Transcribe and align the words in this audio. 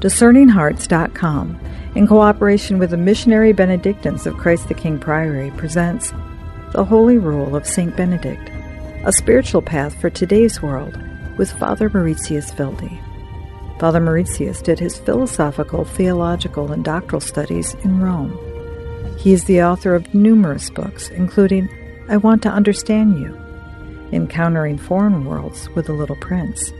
DiscerningHearts.com, 0.00 1.58
in 1.96 2.06
cooperation 2.06 2.78
with 2.78 2.90
the 2.90 2.96
Missionary 2.96 3.52
Benedictines 3.52 4.28
of 4.28 4.36
Christ 4.36 4.68
the 4.68 4.74
King 4.74 4.96
Priory, 5.00 5.50
presents 5.56 6.12
The 6.72 6.84
Holy 6.84 7.18
Rule 7.18 7.56
of 7.56 7.66
St. 7.66 7.96
Benedict, 7.96 8.48
a 9.04 9.12
spiritual 9.12 9.60
path 9.60 10.00
for 10.00 10.08
today's 10.08 10.62
world 10.62 10.96
with 11.36 11.50
Father 11.50 11.90
Mauritius 11.90 12.56
Wilde. 12.56 12.88
Father 13.80 13.98
Mauritius 13.98 14.62
did 14.62 14.78
his 14.78 14.98
philosophical, 14.98 15.84
theological, 15.84 16.70
and 16.70 16.84
doctoral 16.84 17.20
studies 17.20 17.74
in 17.82 18.00
Rome. 18.00 18.38
He 19.18 19.32
is 19.32 19.44
the 19.44 19.64
author 19.64 19.96
of 19.96 20.14
numerous 20.14 20.70
books, 20.70 21.08
including 21.08 21.68
I 22.08 22.18
Want 22.18 22.44
to 22.44 22.50
Understand 22.50 23.18
You, 23.18 23.36
Encountering 24.12 24.78
Foreign 24.78 25.24
Worlds 25.24 25.68
with 25.70 25.86
the 25.86 25.92
Little 25.92 26.16
Prince, 26.16 26.70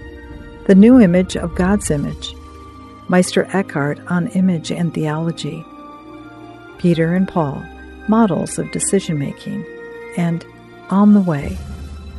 The 0.69 0.77
New 0.77 1.01
Image 1.01 1.37
of 1.37 1.57
God's 1.57 1.91
Image, 1.91 2.33
Meister 3.09 3.49
Eckhart 3.55 3.99
on 4.09 4.29
Image 4.29 4.71
and 4.71 4.93
Theology, 4.93 5.65
Peter 6.77 7.15
and 7.15 7.27
Paul, 7.27 7.65
Models 8.07 8.59
of 8.59 8.71
Decision 8.71 9.19
Making, 9.19 9.65
and 10.19 10.45
On 10.91 11.15
the 11.15 11.21
Way, 11.21 11.57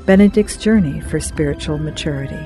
Benedict's 0.06 0.58
Journey 0.58 1.00
for 1.02 1.20
Spiritual 1.20 1.78
Maturity. 1.78 2.44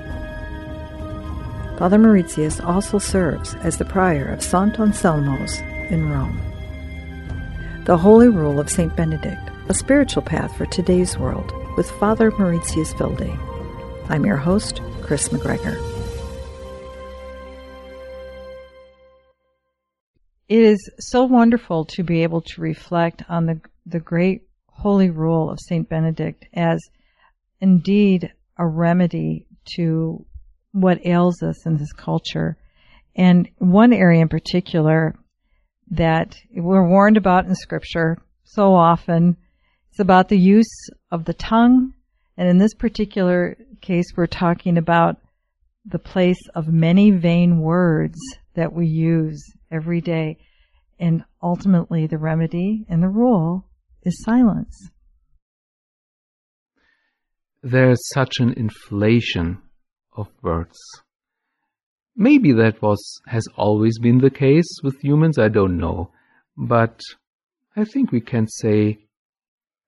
Father 1.78 1.98
Mauritius 1.98 2.60
also 2.60 3.00
serves 3.00 3.56
as 3.56 3.78
the 3.78 3.86
prior 3.86 4.26
of 4.26 4.44
Sant 4.44 4.78
Anselmo's 4.78 5.60
in 5.90 6.10
Rome. 6.10 6.40
The 7.86 7.98
Holy 7.98 8.28
Rule 8.28 8.60
of 8.60 8.70
St. 8.70 8.94
Benedict, 8.96 9.42
a 9.70 9.74
spiritual 9.74 10.22
path 10.22 10.56
for 10.58 10.66
today's 10.66 11.18
world, 11.18 11.52
with 11.78 11.90
Father 11.92 12.30
Mauritius 12.32 12.94
Wilde. 13.00 13.38
I'm 14.10 14.26
your 14.26 14.38
host, 14.38 14.82
Kris 15.02 15.30
McGregor. 15.30 15.93
It 20.50 20.62
is 20.62 20.92
so 21.00 21.24
wonderful 21.24 21.86
to 21.86 22.04
be 22.04 22.24
able 22.24 22.42
to 22.42 22.62
reflect 22.62 23.24
on 23.30 23.46
the, 23.46 23.62
the 23.86 24.00
great 24.00 24.42
holy 24.68 25.10
rule 25.10 25.50
of 25.50 25.60
St. 25.60 25.88
Benedict 25.88 26.46
as 26.54 26.80
indeed 27.62 28.32
a 28.58 28.68
remedy 28.68 29.48
to 29.76 30.26
what 30.74 31.06
ails 31.06 31.42
us 31.42 31.66
in 31.66 31.78
this 31.78 31.94
culture. 31.94 32.58
And 33.16 33.50
one 33.58 33.94
area 33.94 34.22
in 34.22 34.28
particular 34.28 35.16
that 35.92 36.36
we're 36.54 36.88
warned 36.88 37.18
about 37.18 37.46
in 37.46 37.56
scripture 37.56 38.18
so 38.44 38.74
often 38.74 39.38
is 39.94 40.00
about 40.00 40.28
the 40.28 40.40
use 40.40 40.90
of 41.10 41.24
the 41.24 41.34
tongue. 41.34 41.94
And 42.36 42.50
in 42.50 42.58
this 42.58 42.74
particular 42.74 43.56
case, 43.80 44.08
we're 44.18 44.28
talking 44.28 44.78
about 44.78 45.18
the 45.86 46.00
place 46.00 46.42
of 46.54 46.68
many 46.68 47.12
vain 47.12 47.60
words 47.60 48.18
that 48.56 48.74
we 48.74 48.88
use 48.88 49.42
every 49.74 50.02
day. 50.02 50.38
And 51.00 51.26
ultimately, 51.42 52.08
the 52.08 52.18
remedy 52.18 52.86
and 52.88 53.02
the 53.02 53.10
rule 53.10 53.66
is 54.04 54.24
silence. 54.24 54.90
There's 57.62 58.02
such 58.14 58.40
an 58.40 58.54
inflation 58.54 59.58
of 60.16 60.28
words. 60.42 60.78
Maybe 62.16 62.52
that 62.54 62.82
was 62.82 63.22
has 63.28 63.48
always 63.56 63.98
been 63.98 64.20
the 64.20 64.30
case 64.30 64.70
with 64.84 65.02
humans, 65.02 65.40
I 65.40 65.48
don't 65.48 65.78
know. 65.78 66.12
But 66.56 67.02
I 67.76 67.86
think 67.86 68.12
we 68.12 68.22
can 68.22 68.48
say 68.48 69.00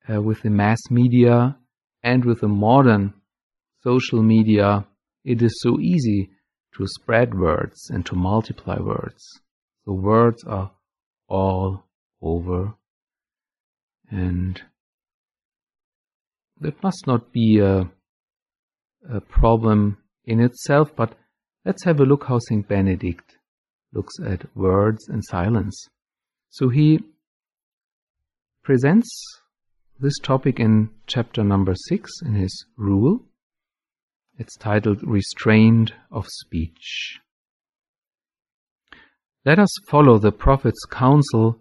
uh, 0.10 0.22
with 0.22 0.42
the 0.42 0.50
mass 0.50 0.80
media 0.90 1.58
and 2.02 2.26
with 2.26 2.42
the 2.42 2.48
modern 2.48 3.14
social 3.84 4.24
media, 4.24 4.88
it 5.24 5.42
is 5.42 5.60
so 5.62 5.80
easy 5.80 6.32
to 6.78 6.88
spread 6.88 7.38
words 7.38 7.90
and 7.90 8.06
to 8.08 8.16
multiply 8.16 8.80
words. 8.80 9.24
The 9.86 9.94
words 9.94 10.44
are 10.46 10.72
all 11.28 11.86
over. 12.22 12.74
And 14.10 14.62
that 16.60 16.82
must 16.82 17.06
not 17.08 17.32
be 17.32 17.60
a, 17.60 17.92
a 19.10 19.22
problem 19.22 19.98
in 20.26 20.40
itself, 20.40 20.96
but 20.96 21.16
let's 21.66 21.84
have 21.84 22.00
a 22.00 22.06
look 22.06 22.26
how 22.26 22.40
St. 22.40 22.68
Benedict 22.68 23.38
looks 23.94 24.14
at 24.26 24.56
words 24.56 25.08
and 25.08 25.24
silence. 25.24 25.88
So 26.50 26.70
he 26.70 27.00
presents 28.64 29.10
this 30.00 30.18
topic 30.20 30.60
in 30.60 30.90
chapter 31.08 31.44
number 31.44 31.74
six 31.88 32.12
in 32.26 32.34
his 32.34 32.66
rule. 32.78 33.26
It's 34.38 34.58
titled 34.58 35.02
Restraint 35.04 35.94
of 36.12 36.28
Speech. 36.28 37.20
Let 39.46 39.60
us 39.60 39.70
follow 39.88 40.18
the 40.18 40.32
prophet's 40.32 40.84
counsel. 40.86 41.60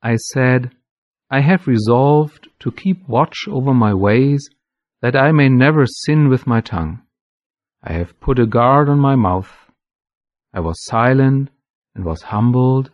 I 0.00 0.14
said, 0.14 0.70
I 1.28 1.40
have 1.40 1.66
resolved 1.66 2.48
to 2.60 2.70
keep 2.70 3.08
watch 3.08 3.48
over 3.48 3.74
my 3.74 3.92
ways, 3.92 4.48
that 5.02 5.16
I 5.16 5.32
may 5.32 5.48
never 5.48 5.86
sin 5.86 6.28
with 6.28 6.46
my 6.46 6.60
tongue. 6.60 7.02
I 7.82 7.94
have 7.94 8.20
put 8.20 8.38
a 8.38 8.46
guard 8.46 8.88
on 8.88 9.00
my 9.00 9.16
mouth. 9.16 9.52
I 10.54 10.60
was 10.60 10.84
silent 10.84 11.50
and 11.96 12.04
was 12.04 12.22
humbled, 12.22 12.92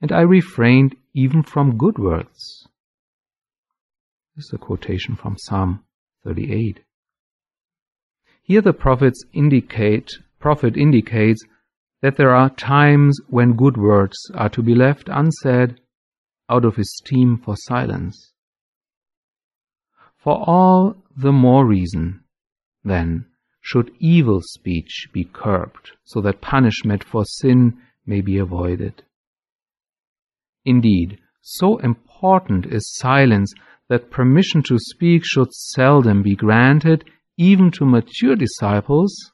and 0.00 0.10
I 0.10 0.22
refrained 0.22 0.96
even 1.14 1.44
from 1.44 1.78
good 1.78 1.96
words. 1.96 2.66
This 4.34 4.46
is 4.46 4.52
a 4.52 4.58
quotation 4.58 5.14
from 5.14 5.36
Psalm 5.38 5.84
38. 6.24 6.80
Here 8.42 8.60
the 8.60 8.72
prophets 8.72 9.22
indicate, 9.32 10.10
prophet 10.40 10.76
indicates 10.76 11.44
that 12.04 12.18
there 12.18 12.34
are 12.34 12.50
times 12.50 13.18
when 13.28 13.56
good 13.56 13.78
words 13.78 14.30
are 14.34 14.50
to 14.50 14.62
be 14.62 14.74
left 14.74 15.08
unsaid 15.10 15.80
out 16.50 16.62
of 16.62 16.76
esteem 16.76 17.40
for 17.42 17.56
silence. 17.56 18.34
For 20.18 20.44
all 20.46 20.96
the 21.16 21.32
more 21.32 21.64
reason, 21.64 22.20
then, 22.84 23.24
should 23.62 23.90
evil 24.00 24.42
speech 24.42 25.08
be 25.14 25.24
curbed 25.24 25.92
so 26.04 26.20
that 26.20 26.42
punishment 26.42 27.02
for 27.02 27.24
sin 27.24 27.78
may 28.04 28.20
be 28.20 28.36
avoided. 28.36 29.02
Indeed, 30.66 31.18
so 31.40 31.78
important 31.78 32.66
is 32.66 32.94
silence 32.96 33.54
that 33.88 34.10
permission 34.10 34.62
to 34.64 34.76
speak 34.78 35.22
should 35.24 35.54
seldom 35.54 36.22
be 36.22 36.36
granted 36.36 37.06
even 37.38 37.70
to 37.70 37.86
mature 37.86 38.36
disciples, 38.36 39.32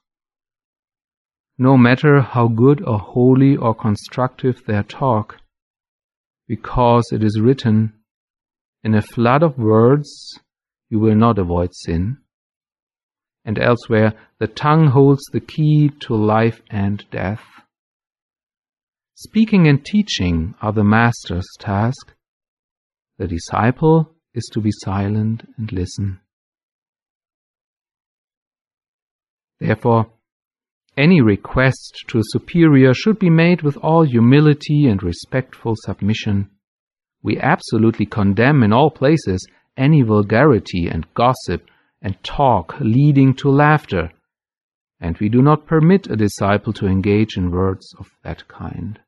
no 1.60 1.76
matter 1.76 2.21
how 2.21 2.48
good 2.48 2.82
or 2.82 2.98
holy 2.98 3.56
or 3.56 3.75
constructive 3.75 4.65
their 4.66 4.82
talk, 4.82 5.37
because 6.48 7.04
it 7.12 7.22
is 7.22 7.38
written, 7.41 7.93
In 8.82 8.94
a 8.94 9.03
flood 9.03 9.43
of 9.44 9.59
words 9.59 10.41
you 10.88 10.98
will 10.98 11.15
not 11.15 11.38
avoid 11.38 11.75
sin 11.75 12.16
and 13.44 13.59
elsewhere, 13.59 14.12
the 14.38 14.47
tongue 14.47 14.88
holds 14.88 15.22
the 15.32 15.41
key 15.41 15.91
to 16.00 16.15
life 16.15 16.60
and 16.71 17.04
death. 17.10 17.43
Speaking 19.15 19.66
and 19.66 19.84
teaching 19.84 20.54
are 20.62 20.72
the 20.72 20.84
master's 20.84 21.47
task. 21.59 22.15
The 23.19 23.27
disciple 23.27 24.10
is 24.34 24.48
to 24.53 24.60
be 24.60 24.71
silent 24.72 25.47
and 25.59 25.72
listen. 25.72 26.21
Therefore, 29.59 30.10
any 31.00 31.22
request 31.22 32.05
to 32.09 32.19
a 32.19 32.22
superior 32.25 32.93
should 32.93 33.19
be 33.19 33.31
made 33.31 33.62
with 33.62 33.78
all 33.78 34.03
humility 34.03 34.87
and 34.87 35.03
respectful 35.03 35.75
submission. 35.75 36.50
We 37.22 37.38
absolutely 37.38 38.05
condemn 38.05 38.62
in 38.62 38.75
all 38.75 38.91
places 38.91 39.47
any 39.78 40.03
vulgarity 40.03 40.89
and 40.89 41.06
gossip 41.15 41.65
and 42.03 42.22
talk 42.22 42.75
leading 42.81 43.33
to 43.37 43.49
laughter, 43.49 44.10
and 45.00 45.16
we 45.19 45.31
do 45.31 45.41
not 45.41 45.66
permit 45.66 46.06
a 46.10 46.16
disciple 46.16 46.75
to 46.75 46.87
engage 46.87 47.39
in 47.39 47.50
words 47.50 47.94
of 47.99 48.10
that 48.22 48.47
kind. 48.47 49.00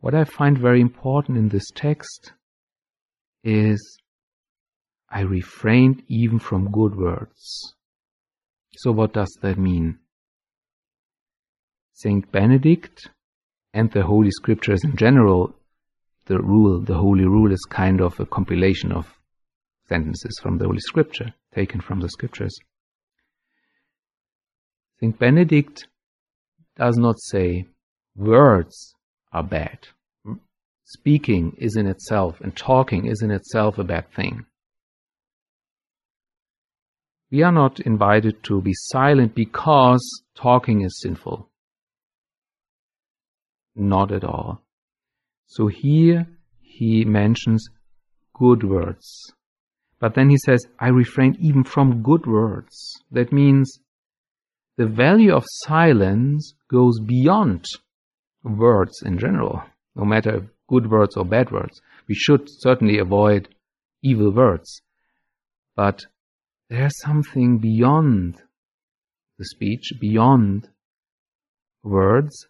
What 0.00 0.16
I 0.16 0.24
find 0.24 0.58
very 0.58 0.80
important 0.80 1.38
in 1.38 1.48
this 1.48 1.70
text 1.76 2.32
is 3.44 3.98
I 5.08 5.20
refrained 5.20 6.02
even 6.08 6.40
from 6.40 6.72
good 6.72 6.96
words. 6.96 7.74
So, 8.76 8.92
what 8.92 9.12
does 9.12 9.36
that 9.42 9.58
mean? 9.58 9.98
Saint 11.92 12.30
Benedict 12.32 13.08
and 13.72 13.90
the 13.92 14.02
Holy 14.02 14.30
Scriptures 14.30 14.82
in 14.84 14.96
general, 14.96 15.54
the 16.26 16.38
rule, 16.38 16.80
the 16.80 16.94
Holy 16.94 17.24
Rule 17.24 17.52
is 17.52 17.64
kind 17.70 18.00
of 18.00 18.18
a 18.18 18.26
compilation 18.26 18.92
of 18.92 19.06
sentences 19.88 20.38
from 20.42 20.58
the 20.58 20.64
Holy 20.64 20.80
Scripture, 20.80 21.34
taken 21.54 21.80
from 21.80 22.00
the 22.00 22.08
Scriptures. 22.08 22.54
St. 25.00 25.18
Benedict 25.18 25.86
does 26.76 26.96
not 26.96 27.16
say 27.20 27.66
words 28.16 28.94
are 29.32 29.42
bad. 29.42 29.88
Speaking 30.84 31.56
is 31.58 31.76
in 31.76 31.86
itself 31.86 32.40
and 32.40 32.56
talking 32.56 33.06
is 33.06 33.22
in 33.22 33.30
itself 33.30 33.78
a 33.78 33.84
bad 33.84 34.10
thing. 34.12 34.46
We 37.30 37.42
are 37.42 37.52
not 37.52 37.80
invited 37.80 38.42
to 38.44 38.60
be 38.60 38.72
silent 38.74 39.34
because 39.34 40.22
talking 40.34 40.82
is 40.82 41.00
sinful. 41.00 41.48
Not 43.74 44.12
at 44.12 44.24
all. 44.24 44.62
So 45.46 45.66
here 45.66 46.26
he 46.60 47.04
mentions 47.04 47.68
good 48.34 48.64
words. 48.64 49.32
But 50.00 50.14
then 50.14 50.28
he 50.28 50.36
says, 50.36 50.66
I 50.78 50.88
refrain 50.88 51.36
even 51.40 51.64
from 51.64 52.02
good 52.02 52.26
words. 52.26 52.94
That 53.10 53.32
means 53.32 53.80
the 54.76 54.86
value 54.86 55.32
of 55.32 55.44
silence 55.46 56.54
goes 56.68 57.00
beyond 57.00 57.64
words 58.42 59.02
in 59.02 59.18
general, 59.18 59.62
no 59.94 60.04
matter 60.04 60.50
good 60.68 60.90
words 60.90 61.16
or 61.16 61.24
bad 61.24 61.50
words. 61.50 61.80
We 62.08 62.14
should 62.14 62.48
certainly 62.48 62.98
avoid 62.98 63.48
evil 64.02 64.32
words. 64.32 64.82
But 65.76 66.06
there's 66.74 66.98
something 66.98 67.58
beyond 67.58 68.42
the 69.38 69.44
speech, 69.44 69.92
beyond 70.00 70.68
words, 71.84 72.48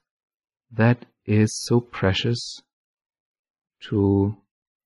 that 0.72 1.04
is 1.26 1.54
so 1.66 1.78
precious 1.80 2.62
to 3.88 4.34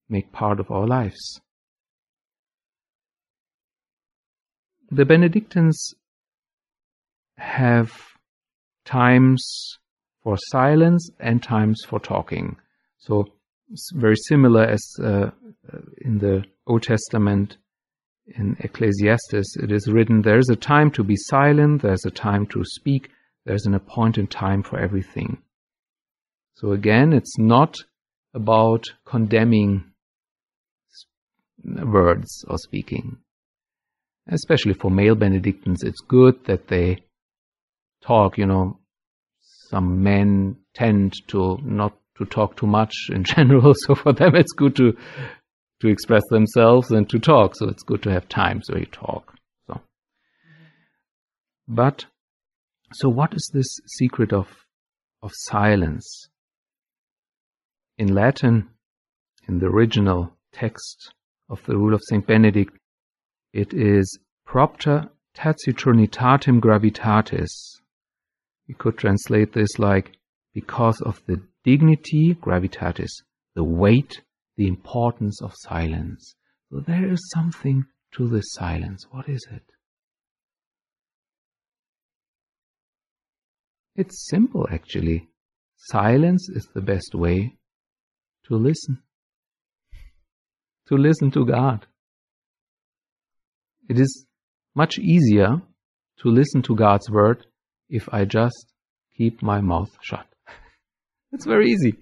make 0.09 0.33
part 0.33 0.59
of 0.59 0.73
our 0.73 0.89
lives. 0.89 1.41
The 4.91 5.05
Benedictines 5.05 5.95
have 7.37 7.93
times 8.85 9.79
for 10.25 10.37
silence 10.49 11.11
and 11.21 11.41
times 11.41 11.85
for 11.87 12.01
talking. 12.01 12.57
So 12.99 13.27
very 13.95 14.17
similar 14.17 14.65
as 14.65 14.83
uh, 15.01 15.31
in 15.99 16.19
the 16.19 16.43
Old 16.67 16.83
Testament 16.83 17.59
in 18.37 18.57
Ecclesiastes, 18.61 19.57
it 19.57 19.73
is 19.73 19.89
written, 19.89 20.23
there 20.23 20.39
is 20.39 20.51
a 20.51 20.57
time 20.57 20.91
to 20.93 21.03
be 21.03 21.17
silent, 21.17 21.83
there's 21.83 22.05
a 22.05 22.11
time 22.11 22.47
to 22.47 22.63
speak, 22.65 23.11
there's 23.45 23.67
an 23.67 23.75
appointed 23.75 24.31
time 24.31 24.63
for 24.63 24.79
everything. 24.79 25.39
So 26.55 26.73
again, 26.73 27.13
it's 27.13 27.39
not 27.39 27.77
about 28.35 28.85
condemning 29.05 29.85
words 31.65 32.45
or 32.49 32.59
speaking. 32.59 33.19
Especially 34.29 34.75
for 34.75 34.91
male 34.91 35.15
Benedictines, 35.15 35.83
it's 35.83 36.01
good 36.01 36.45
that 36.45 36.69
they 36.69 37.05
talk, 38.03 38.37
you 38.37 38.47
know, 38.47 38.79
some 39.41 40.03
men 40.03 40.57
tend 40.75 41.15
to 41.29 41.59
not 41.63 41.97
to 42.19 42.25
talk 42.25 42.57
too 42.57 42.67
much 42.67 42.93
in 43.11 43.25
general, 43.37 43.75
so 43.75 43.95
for 43.95 44.13
them 44.13 44.35
it's 44.35 44.53
good 44.53 44.77
to 44.77 44.97
to 45.81 45.89
express 45.89 46.23
themselves 46.31 46.91
and 46.91 47.09
to 47.11 47.19
talk. 47.19 47.55
So 47.57 47.69
it's 47.69 47.83
good 47.83 48.03
to 48.03 48.11
have 48.11 48.29
times 48.29 48.69
where 48.69 48.81
you 48.81 48.87
talk. 48.87 49.35
So, 49.67 49.81
but 51.67 52.07
so 52.93 53.09
what 53.09 53.35
is 53.35 53.51
this 53.53 53.69
secret 53.99 54.33
of 54.33 54.49
of 55.23 55.33
silence? 55.35 56.29
In 57.97 58.15
Latin, 58.15 58.69
in 59.49 59.59
the 59.59 59.67
original 59.67 60.33
text 60.53 61.13
of 61.51 61.65
the 61.67 61.77
Rule 61.77 61.95
of 61.95 62.01
Saint 62.09 62.27
Benedict, 62.27 62.77
it 63.53 63.73
is 63.75 64.19
propter 64.47 65.09
taciturnitatem 65.37 66.61
gravitatis. 66.61 67.51
You 68.67 68.75
could 68.75 68.99
translate 68.99 69.53
this 69.53 69.79
like 69.79 70.13
because 70.55 71.01
of 71.03 71.23
the 71.27 71.43
dignity 71.65 72.37
gravitatis, 72.41 73.11
the 73.55 73.65
weight 73.65 74.23
the 74.59 74.67
importance 74.67 75.41
of 75.41 75.53
silence. 75.55 76.35
So 76.69 76.81
there 76.81 77.11
is 77.11 77.31
something 77.33 77.85
to 78.17 78.29
this 78.29 78.53
silence. 78.53 79.07
What 79.11 79.29
is 79.29 79.47
it? 79.51 79.63
It's 83.95 84.29
simple 84.29 84.67
actually. 84.71 85.29
Silence 85.77 86.49
is 86.53 86.69
the 86.75 86.81
best 86.81 87.15
way 87.15 87.55
to 88.49 88.57
listen. 88.57 88.99
To 90.89 90.97
listen 90.97 91.31
to 91.31 91.47
God. 91.47 91.87
It 93.89 94.01
is 94.01 94.27
much 94.75 94.99
easier 94.99 95.63
to 96.23 96.29
listen 96.29 96.63
to 96.63 96.75
God's 96.75 97.09
word 97.09 97.47
if 97.89 98.09
I 98.13 98.25
just 98.25 98.73
keep 99.17 99.41
my 99.41 99.61
mouth 99.61 99.91
shut. 100.01 100.27
it's 101.33 101.47
very 101.47 101.71
easy. 101.71 101.97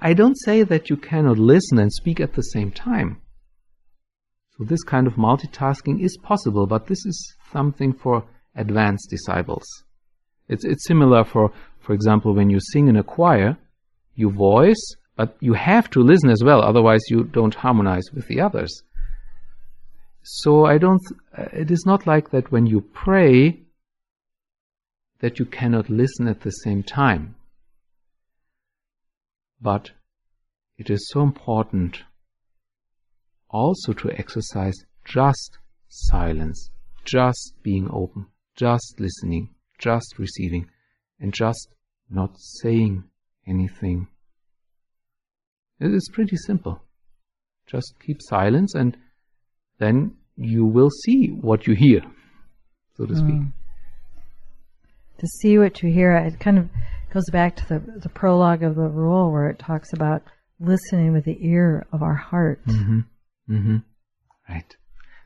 I 0.00 0.14
don't 0.14 0.36
say 0.44 0.62
that 0.62 0.88
you 0.90 0.96
cannot 0.96 1.38
listen 1.38 1.78
and 1.78 1.92
speak 1.92 2.20
at 2.20 2.34
the 2.34 2.42
same 2.42 2.70
time. 2.70 3.20
So 4.56 4.64
this 4.64 4.84
kind 4.84 5.06
of 5.06 5.14
multitasking 5.14 6.00
is 6.00 6.16
possible, 6.22 6.66
but 6.66 6.86
this 6.86 7.04
is 7.04 7.34
something 7.52 7.92
for 7.92 8.24
advanced 8.54 9.10
disciples. 9.10 9.64
It's, 10.48 10.64
it's 10.64 10.86
similar 10.86 11.24
for, 11.24 11.50
for 11.80 11.92
example, 11.92 12.34
when 12.34 12.50
you 12.50 12.60
sing 12.60 12.88
in 12.88 12.96
a 12.96 13.02
choir, 13.02 13.56
you 14.14 14.30
voice, 14.30 14.94
but 15.16 15.36
you 15.40 15.54
have 15.54 15.90
to 15.90 16.00
listen 16.00 16.30
as 16.30 16.42
well, 16.44 16.62
otherwise 16.62 17.00
you 17.08 17.24
don't 17.24 17.54
harmonize 17.54 18.04
with 18.14 18.28
the 18.28 18.40
others. 18.40 18.82
So 20.22 20.66
I 20.66 20.78
don't, 20.78 21.02
uh, 21.36 21.46
it 21.52 21.70
is 21.70 21.84
not 21.86 22.06
like 22.06 22.30
that 22.30 22.50
when 22.50 22.66
you 22.66 22.80
pray 22.80 23.60
that 25.20 25.38
you 25.38 25.44
cannot 25.44 25.90
listen 25.90 26.28
at 26.28 26.40
the 26.40 26.50
same 26.50 26.82
time. 26.82 27.34
But 29.64 29.92
it 30.76 30.90
is 30.90 31.08
so 31.08 31.22
important 31.22 32.02
also 33.48 33.94
to 33.94 34.10
exercise 34.10 34.74
just 35.06 35.58
silence, 35.88 36.70
just 37.06 37.54
being 37.62 37.88
open, 37.90 38.26
just 38.56 39.00
listening, 39.00 39.54
just 39.78 40.18
receiving, 40.18 40.68
and 41.18 41.32
just 41.32 41.68
not 42.10 42.38
saying 42.38 43.04
anything. 43.46 44.08
It 45.80 45.94
is 45.94 46.10
pretty 46.12 46.36
simple. 46.36 46.82
Just 47.66 47.94
keep 48.04 48.18
silence 48.20 48.74
and 48.74 48.98
then 49.78 50.14
you 50.36 50.66
will 50.66 50.90
see 50.90 51.28
what 51.28 51.66
you 51.66 51.74
hear, 51.74 52.02
so 52.98 53.06
to 53.06 53.16
speak. 53.16 53.34
Mm. 53.34 53.52
To 55.20 55.26
see 55.26 55.56
what 55.56 55.82
you 55.82 55.90
hear, 55.90 56.14
it 56.16 56.38
kind 56.38 56.58
of 56.58 56.68
goes 57.14 57.30
back 57.30 57.54
to 57.54 57.68
the, 57.68 57.78
the 58.00 58.08
prologue 58.08 58.64
of 58.64 58.74
the 58.74 58.88
rule 58.88 59.30
where 59.30 59.48
it 59.48 59.60
talks 59.60 59.92
about 59.92 60.20
listening 60.58 61.12
with 61.12 61.24
the 61.24 61.38
ear 61.46 61.86
of 61.92 62.02
our 62.02 62.16
heart. 62.16 62.60
Mm-hmm. 62.66 63.00
Mm-hmm. 63.48 63.76
Right. 64.48 64.76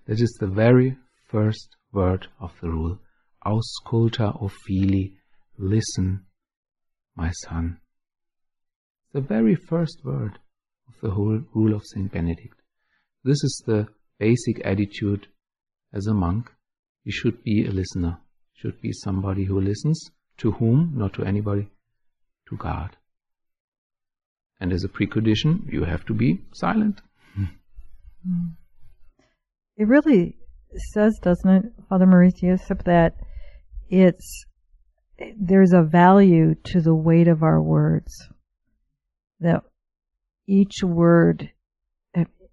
That 0.07 0.21
is 0.21 0.37
the 0.39 0.49
very 0.49 0.99
first 1.31 1.77
word 1.91 2.27
of 2.41 2.53
the 2.61 2.69
rule. 2.69 2.99
Ausculta 3.47 4.37
o 4.43 4.49
fili, 4.49 5.15
listen, 5.57 6.27
my 7.17 7.31
son. 7.31 7.79
The 9.15 9.23
very 9.23 9.55
first 9.55 10.05
word 10.05 10.39
of 10.89 10.95
the 11.03 11.11
whole 11.13 11.41
rule 11.55 11.75
of 11.75 11.87
Saint 11.87 12.13
Benedict. 12.13 12.61
This 13.25 13.43
is 13.43 13.63
the 13.67 13.89
basic 14.19 14.61
attitude 14.63 15.27
as 15.95 16.07
a 16.07 16.13
monk. 16.13 16.51
You 17.05 17.13
should 17.13 17.43
be 17.43 17.67
a 17.67 17.71
listener. 17.71 18.19
Should 18.53 18.83
be 18.83 18.93
somebody 18.93 19.45
who 19.45 19.59
listens. 19.59 20.11
To 20.39 20.53
whom? 20.53 20.93
Not 20.95 21.15
to 21.15 21.25
anybody 21.25 21.71
to 22.49 22.57
God. 22.57 22.97
And 24.61 24.73
as 24.73 24.85
a 24.85 24.89
precondition, 24.89 25.73
you 25.73 25.85
have 25.85 26.05
to 26.07 26.15
be 26.15 26.41
silent. 26.53 27.01
It 29.77 29.87
really 29.87 30.37
says, 30.93 31.19
doesn't 31.23 31.51
it, 31.51 31.65
Father 31.89 32.07
Mauritius, 32.07 32.63
that 32.85 33.15
it's 33.89 34.45
there's 35.37 35.73
a 35.73 35.83
value 35.83 36.55
to 36.65 36.81
the 36.81 36.95
weight 36.95 37.29
of 37.29 37.43
our 37.43 37.63
words. 37.63 38.13
That 39.41 39.63
each 40.47 40.83
word, 40.83 41.51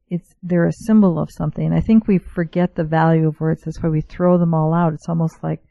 it's 0.08 0.36
they're 0.44 0.68
a 0.68 0.72
symbol 0.86 1.18
of 1.20 1.30
something. 1.32 1.74
I 1.74 1.82
think 1.82 2.08
we 2.08 2.20
forget 2.20 2.76
the 2.76 2.84
value 2.84 3.28
of 3.28 3.40
words. 3.40 3.64
That's 3.66 3.82
why 3.82 3.90
we 3.90 4.02
throw 4.02 4.38
them 4.38 4.54
all 4.54 4.74
out. 4.74 4.94
It's 4.94 5.10
almost 5.10 5.44
like 5.44 5.64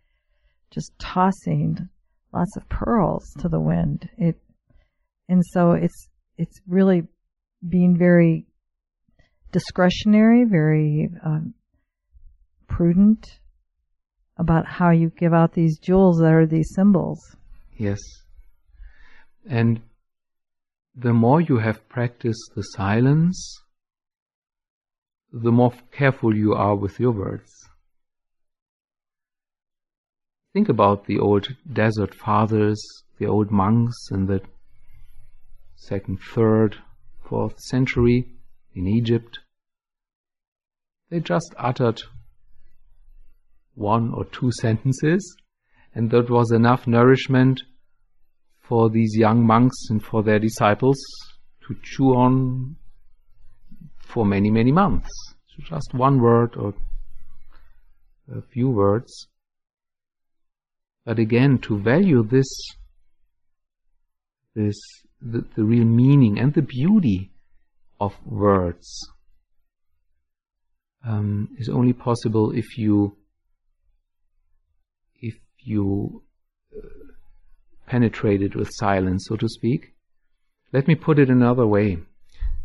just 0.73 0.93
tossing 0.99 1.89
lots 2.35 2.57
of 2.57 2.69
pearls 2.69 3.25
to 3.39 3.49
the 3.49 3.61
wind. 3.61 4.09
It, 4.19 4.37
and 5.29 5.43
so 5.53 5.73
it's, 5.73 6.09
it's 6.37 6.61
really 6.67 7.05
being 7.67 7.97
very 7.97 8.47
discretionary, 9.53 10.45
very 10.45 11.11
um, 11.25 11.55
prudent 12.67 13.39
about 14.37 14.67
how 14.67 14.91
you 14.91 15.11
give 15.17 15.33
out 15.33 15.53
these 15.53 15.79
jewels 15.79 16.19
that 16.19 16.33
are 16.33 16.47
these 16.47 16.73
symbols. 16.75 17.21
Yes. 17.77 18.01
And 19.49 19.81
the 20.97 21.13
more 21.13 21.41
you 21.41 21.59
have 21.59 21.89
practiced 21.89 22.51
the 22.57 22.63
silence, 22.63 23.61
the 25.33 25.53
more 25.53 25.73
careful 25.93 26.35
you 26.35 26.55
are 26.55 26.77
with 26.77 26.99
your 26.99 27.13
words. 27.13 27.51
Think 30.55 30.69
about 30.69 31.07
the 31.07 31.19
old 31.19 31.49
desert 31.73 32.15
fathers, 32.15 32.81
the 33.19 33.27
old 33.27 33.51
monks 33.51 33.97
in 34.13 34.27
the 34.27 34.41
second, 35.75 36.21
third, 36.21 36.77
fourth 37.29 37.59
century 37.59 38.29
in 38.73 38.87
Egypt. 38.87 39.41
They 41.11 41.19
just 41.19 41.53
uttered 41.59 42.01
one 43.75 44.15
or 44.15 44.27
two 44.27 44.53
sentences 44.61 45.37
and 45.93 46.09
that 46.13 46.31
was 46.31 46.53
enough 46.53 46.87
nourishment 46.87 47.61
for 48.61 48.89
these 48.89 49.17
young 49.17 49.45
monks 49.45 49.77
and 49.91 50.01
for 50.05 50.23
their 50.23 50.39
disciples 50.39 50.97
to 51.67 51.77
chew 51.83 52.15
on 52.15 52.77
for 53.99 54.25
many, 54.25 54.53
many 54.53 54.71
months. 54.71 55.11
Just 55.69 55.95
one 55.95 56.21
word 56.21 56.55
or 56.57 56.75
a 58.33 58.41
few 58.41 58.71
words. 58.71 59.27
But 61.05 61.19
again, 61.19 61.59
to 61.59 61.79
value 61.79 62.23
this, 62.23 62.49
this, 64.55 64.77
the, 65.21 65.45
the 65.55 65.65
real 65.65 65.85
meaning 65.85 66.39
and 66.39 66.55
the 66.55 66.63
beauty 66.63 67.31
of 68.01 68.15
words 68.25 69.07
um, 71.07 71.51
is 71.59 71.69
only 71.69 71.93
possible 71.93 72.53
if 72.53 72.79
you, 72.79 73.17
if 75.21 75.35
you 75.59 76.23
uh, 76.75 76.89
penetrate 77.87 78.41
it 78.41 78.57
with 78.57 78.71
silence, 78.73 79.27
so 79.29 79.37
to 79.37 79.49
speak. 79.49 79.93
Let 80.73 80.89
me 80.89 80.95
put 80.95 81.19
it 81.19 81.29
another 81.29 81.67
way. 81.67 81.99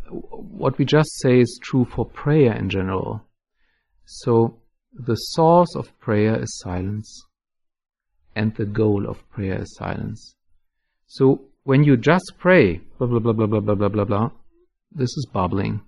What 0.10 0.78
we 0.78 0.86
just 0.86 1.20
say 1.20 1.42
is 1.42 1.60
true 1.62 1.86
for 1.86 2.06
prayer 2.06 2.56
in 2.56 2.70
general. 2.70 3.22
So 4.06 4.62
the 4.94 5.16
source 5.16 5.76
of 5.76 5.98
prayer 6.00 6.42
is 6.42 6.60
silence 6.60 7.26
and 8.36 8.56
the 8.56 8.66
goal 8.66 9.08
of 9.08 9.30
prayer 9.30 9.62
is 9.62 9.76
silence. 9.76 10.36
So 11.08 11.42
when 11.64 11.84
you 11.84 11.98
just 11.98 12.34
pray, 12.38 12.82
blah, 12.98 13.08
blah, 13.08 13.20
blah, 13.20 13.34
blah, 13.34 13.48
blah, 13.48 13.60
blah, 13.60 13.76
blah, 13.76 13.90
blah, 13.90 14.06
blah, 14.06 14.30
this 14.92 15.10
is 15.10 15.28
bubbling. 15.32 15.82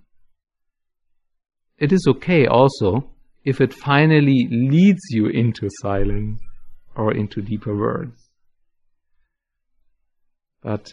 It 1.78 1.92
is 1.92 2.06
okay 2.08 2.46
also 2.46 3.10
if 3.44 3.60
it 3.60 3.72
finally 3.72 4.46
leads 4.50 5.02
you 5.10 5.26
into 5.26 5.68
silence 5.80 6.40
or 6.94 7.12
into 7.12 7.42
deeper 7.42 7.76
words. 7.76 8.28
But 10.62 10.92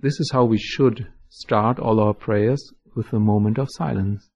this 0.00 0.18
is 0.20 0.30
how 0.32 0.44
we 0.44 0.58
should 0.58 1.06
start 1.28 1.78
all 1.78 2.00
our 2.00 2.14
prayers 2.14 2.72
with 2.94 3.12
a 3.12 3.18
moment 3.18 3.58
of 3.58 3.68
silence. 3.70 4.30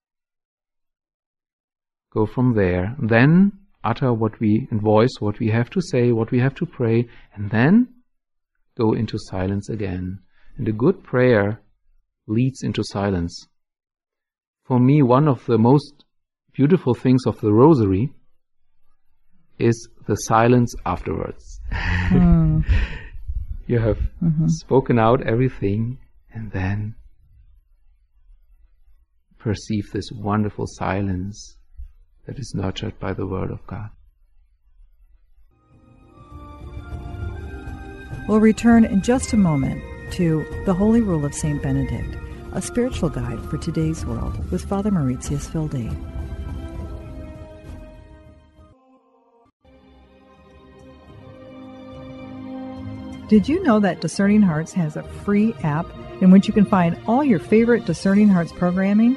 Go 2.13 2.27
from 2.27 2.55
there, 2.55 2.97
then 2.99 3.53
utter 3.89 4.13
what 4.13 4.39
we 4.41 4.69
and 4.71 4.81
voice 4.81 5.15
what 5.21 5.39
we 5.39 5.49
have 5.49 5.71
to 5.71 5.81
say, 5.81 6.13
what 6.13 6.31
we 6.31 6.41
have 6.41 6.55
to 6.55 6.67
pray, 6.67 7.09
and 7.35 7.51
then 7.51 7.89
go 8.77 8.93
into 8.93 9.17
silence 9.31 9.69
again. 9.69 10.19
And 10.57 10.69
a 10.69 10.73
good 10.73 11.03
prayer 11.03 11.61
leads 12.27 12.63
into 12.63 12.83
silence. 12.85 13.47
For 14.65 14.79
me, 14.79 15.03
one 15.03 15.29
of 15.29 15.47
the 15.47 15.59
most 15.59 16.05
beautiful 16.53 16.95
things 16.95 17.23
of 17.27 17.41
the 17.41 17.53
rosary 17.53 18.13
is 19.59 19.89
the 20.07 20.15
silence 20.15 20.75
afterwards. 20.85 21.61
Mm. 21.73 22.65
you 23.67 23.79
have 23.79 23.99
mm-hmm. 24.23 24.47
spoken 24.49 24.99
out 24.99 25.27
everything 25.27 25.99
and 26.33 26.53
then 26.53 26.95
perceive 29.39 29.85
this 29.93 30.11
wonderful 30.13 30.67
silence 30.67 31.58
that 32.29 32.39
is 32.39 32.55
nurtured 32.55 33.01
by 33.01 33.15
the 33.15 33.27
Word 33.27 33.51
of 33.51 33.67
God. 33.67 33.89
We'll 38.29 38.41
return 38.41 38.85
in 38.85 39.01
just 39.01 39.33
a 39.33 39.39
moment 39.39 39.83
to 40.13 40.45
The 40.67 40.75
Holy 40.75 41.01
Rule 41.01 41.25
of 41.25 41.33
St. 41.33 41.63
Benedict, 41.63 42.19
a 42.53 42.61
spiritual 42.61 43.09
guide 43.09 43.41
for 43.49 43.57
today's 43.57 44.05
world 44.05 44.51
with 44.53 44.63
Father 44.63 44.91
Mauritius 44.91 45.53
Wilde. 45.55 45.89
Did 53.31 53.49
you 53.49 53.63
know 53.63 53.81
that 53.81 54.03
Discerning 54.03 54.43
Hearts 54.43 54.75
has 54.75 54.97
a 54.97 55.03
free 55.03 55.55
app 55.63 55.87
in 56.21 56.31
which 56.31 56.47
you 56.47 56.53
can 56.53 56.67
find 56.67 56.99
all 57.07 57.25
your 57.25 57.39
favorite 57.39 57.87
Discerning 57.87 58.29
Hearts 58.29 58.53
programming? 58.53 59.17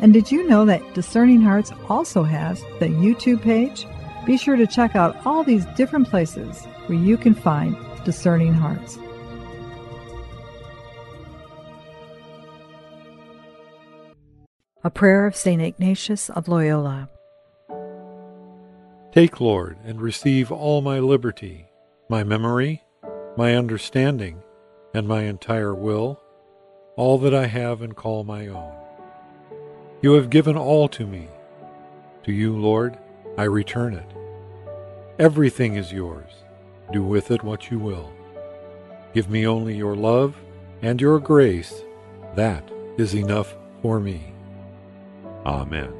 And 0.00 0.12
did 0.12 0.30
you 0.30 0.46
know 0.46 0.64
that 0.64 0.94
Discerning 0.94 1.40
Hearts 1.40 1.72
also 1.88 2.22
has 2.22 2.60
the 2.78 2.86
YouTube 2.86 3.42
page? 3.42 3.86
Be 4.24 4.36
sure 4.36 4.56
to 4.56 4.66
check 4.66 4.94
out 4.94 5.16
all 5.26 5.42
these 5.42 5.66
different 5.76 6.08
places 6.08 6.64
where 6.86 6.98
you 6.98 7.16
can 7.16 7.34
find 7.34 7.76
Discerning 8.04 8.54
Hearts. 8.54 8.98
A 14.84 14.90
prayer 14.90 15.26
of 15.26 15.34
St. 15.34 15.60
Ignatius 15.60 16.30
of 16.30 16.46
Loyola. 16.46 17.08
Take, 19.10 19.40
Lord, 19.40 19.76
and 19.84 20.00
receive 20.00 20.52
all 20.52 20.80
my 20.80 21.00
liberty, 21.00 21.66
my 22.08 22.22
memory, 22.22 22.82
my 23.36 23.56
understanding, 23.56 24.42
and 24.94 25.08
my 25.08 25.22
entire 25.22 25.74
will, 25.74 26.20
all 26.96 27.18
that 27.18 27.34
I 27.34 27.46
have 27.46 27.82
and 27.82 27.96
call 27.96 28.22
my 28.22 28.46
own. 28.46 28.77
You 30.00 30.12
have 30.12 30.30
given 30.30 30.56
all 30.56 30.88
to 30.90 31.04
me. 31.04 31.26
To 32.22 32.32
you, 32.32 32.56
Lord, 32.56 32.96
I 33.36 33.44
return 33.44 33.94
it. 33.94 34.06
Everything 35.18 35.74
is 35.74 35.92
yours. 35.92 36.30
Do 36.92 37.02
with 37.02 37.32
it 37.32 37.42
what 37.42 37.68
you 37.70 37.80
will. 37.80 38.12
Give 39.12 39.28
me 39.28 39.44
only 39.44 39.76
your 39.76 39.96
love 39.96 40.36
and 40.82 41.00
your 41.00 41.18
grace. 41.18 41.82
That 42.36 42.62
is 42.96 43.12
enough 43.12 43.56
for 43.82 43.98
me. 43.98 44.32
Amen. 45.44 45.92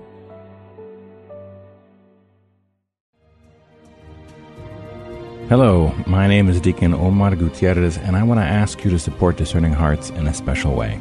Hello, 5.49 5.93
my 6.07 6.29
name 6.29 6.49
is 6.49 6.61
Deacon 6.61 6.95
Omar 6.95 7.35
Gutierrez, 7.35 7.97
and 7.99 8.15
I 8.15 8.23
want 8.23 8.39
to 8.39 8.45
ask 8.45 8.85
you 8.85 8.91
to 8.93 8.99
support 8.99 9.37
Discerning 9.37 9.73
Hearts 9.73 10.11
in 10.11 10.29
a 10.29 10.35
special 10.35 10.75
way. 10.75 11.01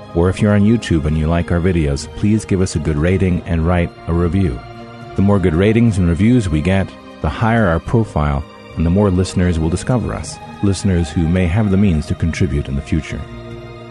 or 0.15 0.29
if 0.29 0.41
you're 0.41 0.53
on 0.53 0.61
YouTube 0.61 1.05
and 1.05 1.17
you 1.17 1.27
like 1.27 1.51
our 1.51 1.59
videos, 1.59 2.07
please 2.17 2.45
give 2.45 2.61
us 2.61 2.75
a 2.75 2.79
good 2.79 2.97
rating 2.97 3.41
and 3.43 3.65
write 3.65 3.91
a 4.07 4.13
review. 4.13 4.59
The 5.15 5.21
more 5.21 5.39
good 5.39 5.53
ratings 5.53 5.97
and 5.97 6.07
reviews 6.07 6.49
we 6.49 6.61
get, 6.61 6.89
the 7.21 7.29
higher 7.29 7.67
our 7.67 7.79
profile 7.79 8.43
and 8.75 8.85
the 8.85 8.89
more 8.89 9.11
listeners 9.11 9.59
will 9.59 9.69
discover 9.69 10.13
us, 10.13 10.37
listeners 10.63 11.09
who 11.09 11.27
may 11.27 11.45
have 11.45 11.71
the 11.71 11.77
means 11.77 12.05
to 12.07 12.15
contribute 12.15 12.67
in 12.67 12.75
the 12.75 12.81
future. 12.81 13.21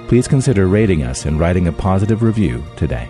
Please 0.09 0.27
consider 0.27 0.67
rating 0.67 1.03
us 1.03 1.25
and 1.25 1.39
writing 1.39 1.69
a 1.69 1.73
positive 1.73 2.23
review 2.23 2.65
today. 2.77 3.09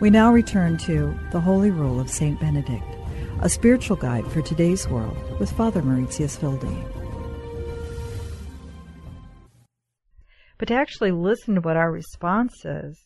We 0.00 0.10
now 0.10 0.32
return 0.32 0.76
to 0.78 1.18
the 1.32 1.40
Holy 1.40 1.70
Rule 1.70 1.98
of 2.00 2.10
St. 2.10 2.38
Benedict 2.38 2.95
a 3.40 3.48
spiritual 3.48 3.96
guide 3.96 4.26
for 4.32 4.40
today's 4.40 4.88
world 4.88 5.16
with 5.38 5.52
Father 5.52 5.82
Mauritius 5.82 6.40
Wilde. 6.40 6.64
But 10.58 10.68
to 10.68 10.74
actually 10.74 11.10
listen 11.10 11.56
to 11.56 11.60
what 11.60 11.76
our 11.76 11.92
response 11.92 12.64
is, 12.64 12.98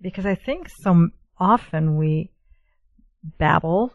because 0.00 0.24
I 0.24 0.36
think 0.36 0.68
so 0.82 1.08
often 1.38 1.96
we 1.96 2.30
babble 3.38 3.92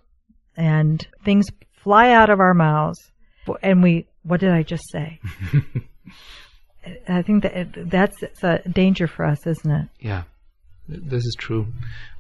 and 0.58 1.06
things 1.24 1.48
fly 1.84 2.12
out 2.12 2.30
of 2.30 2.42
our 2.42 2.54
mouths, 2.54 3.00
and 3.62 3.82
we, 3.82 4.08
what 4.24 4.42
did 4.42 4.52
I 4.52 4.64
just 4.64 4.84
say? 4.92 5.22
I 7.08 7.22
think 7.22 7.44
that 7.44 7.56
it, 7.56 7.90
that's 7.90 8.18
a 8.44 8.60
danger 8.70 9.08
for 9.08 9.26
us, 9.26 9.48
isn't 9.48 9.72
it? 9.72 9.90
Yeah, 10.00 10.24
this 10.90 11.24
is 11.24 11.36
true. 11.38 11.68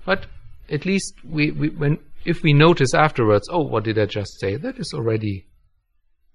But 0.05 0.25
at 0.69 0.85
least 0.85 1.13
we, 1.23 1.51
we 1.51 1.69
when 1.69 1.99
if 2.25 2.43
we 2.43 2.53
notice 2.53 2.93
afterwards, 2.93 3.47
oh, 3.51 3.63
what 3.63 3.83
did 3.83 3.97
I 3.97 4.05
just 4.05 4.39
say? 4.39 4.55
That 4.55 4.77
is 4.77 4.91
already 4.93 5.47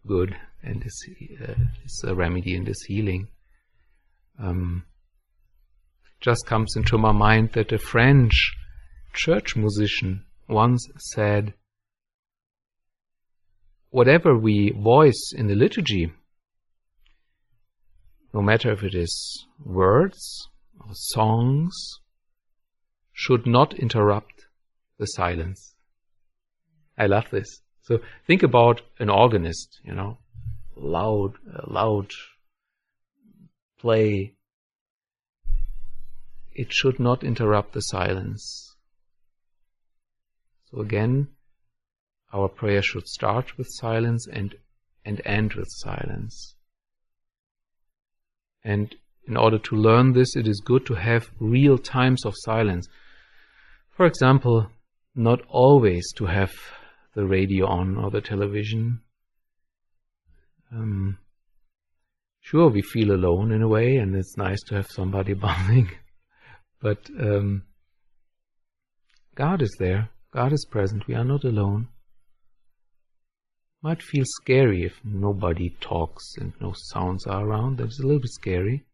good 0.07 0.37
and 0.63 0.85
is, 0.85 1.09
uh, 1.43 1.55
is 1.85 2.05
a 2.07 2.15
remedy 2.15 2.55
and 2.55 2.69
is 2.69 2.85
healing. 2.89 3.29
Um, 4.39 4.85
just 6.21 6.47
comes 6.47 6.75
into 6.77 6.97
my 6.99 7.13
mind 7.13 7.51
that 7.53 7.73
a 7.73 7.79
French 7.79 8.53
church 9.13 9.57
musician 9.57 10.25
once 10.49 10.87
said, 10.99 11.55
whatever 13.91 14.39
we 14.39 14.71
voice 14.71 15.33
in 15.37 15.49
the 15.49 15.55
liturgy, 15.55 16.13
no 18.33 18.41
matter 18.41 18.73
if 18.73 18.83
it 18.83 18.95
is 18.95 19.47
words 19.65 20.49
or 20.81 20.91
songs, 20.93 21.75
should 23.13 23.47
not 23.47 23.75
interrupt 23.75 24.47
the 24.99 25.07
silence. 25.07 25.72
I 26.97 27.07
love 27.07 27.31
this. 27.31 27.63
So 27.83 28.01
think 28.27 28.43
about 28.43 28.83
an 28.99 29.11
organist, 29.11 29.81
you 29.85 29.95
know, 29.95 30.19
loud, 30.77 31.35
loud 31.67 32.11
play 33.79 34.35
it 36.55 36.73
should 36.73 37.01
not 37.01 37.25
interrupt 37.25 37.73
the 37.73 37.81
silence. 37.81 38.77
So 40.71 40.81
again, 40.81 41.29
our 42.33 42.49
prayer 42.49 42.83
should 42.83 43.09
start 43.09 43.57
with 43.59 43.67
silence 43.71 44.27
and, 44.31 44.55
and 45.05 45.21
end 45.25 45.55
with 45.55 45.69
silence. 45.71 46.55
And 48.65 48.95
in 49.27 49.37
order 49.37 49.59
to 49.59 49.77
learn 49.77 50.13
this, 50.13 50.37
it 50.37 50.47
is 50.47 50.63
good 50.65 50.87
to 50.87 50.95
have 50.95 51.31
real 51.41 51.79
times 51.79 52.25
of 52.25 52.35
silence. 52.37 52.89
For 53.91 54.07
example, 54.07 54.71
not 55.15 55.43
always 55.49 56.13
to 56.17 56.27
have 56.27 56.53
the 57.15 57.27
radio 57.27 57.67
on 57.67 57.97
or 57.97 58.11
the 58.11 58.21
television. 58.21 59.01
Um, 60.73 61.19
sure, 62.41 62.69
we 62.71 62.83
feel 62.83 63.13
alone 63.13 63.53
in 63.53 63.63
a 63.63 63.69
way, 63.69 63.97
and 63.97 64.15
it's 64.17 64.37
nice 64.37 64.61
to 64.69 64.77
have 64.77 64.91
somebody 64.91 65.35
buzzing. 65.35 65.91
But 66.81 67.09
um, 67.19 67.63
God 69.35 69.63
is 69.63 69.75
there. 69.79 70.11
God 70.33 70.53
is 70.53 70.67
present. 70.71 71.07
We 71.07 71.15
are 71.15 71.25
not 71.25 71.45
alone. 71.45 71.89
Might 73.83 74.03
feel 74.03 74.25
scary 74.41 74.83
if 74.83 74.95
nobody 75.05 75.77
talks 75.81 76.35
and 76.39 76.53
no 76.61 76.73
sounds 76.75 77.27
are 77.27 77.45
around. 77.45 77.79
That's 77.79 77.99
a 77.99 78.03
little 78.03 78.21
bit 78.21 78.31
scary. 78.31 78.85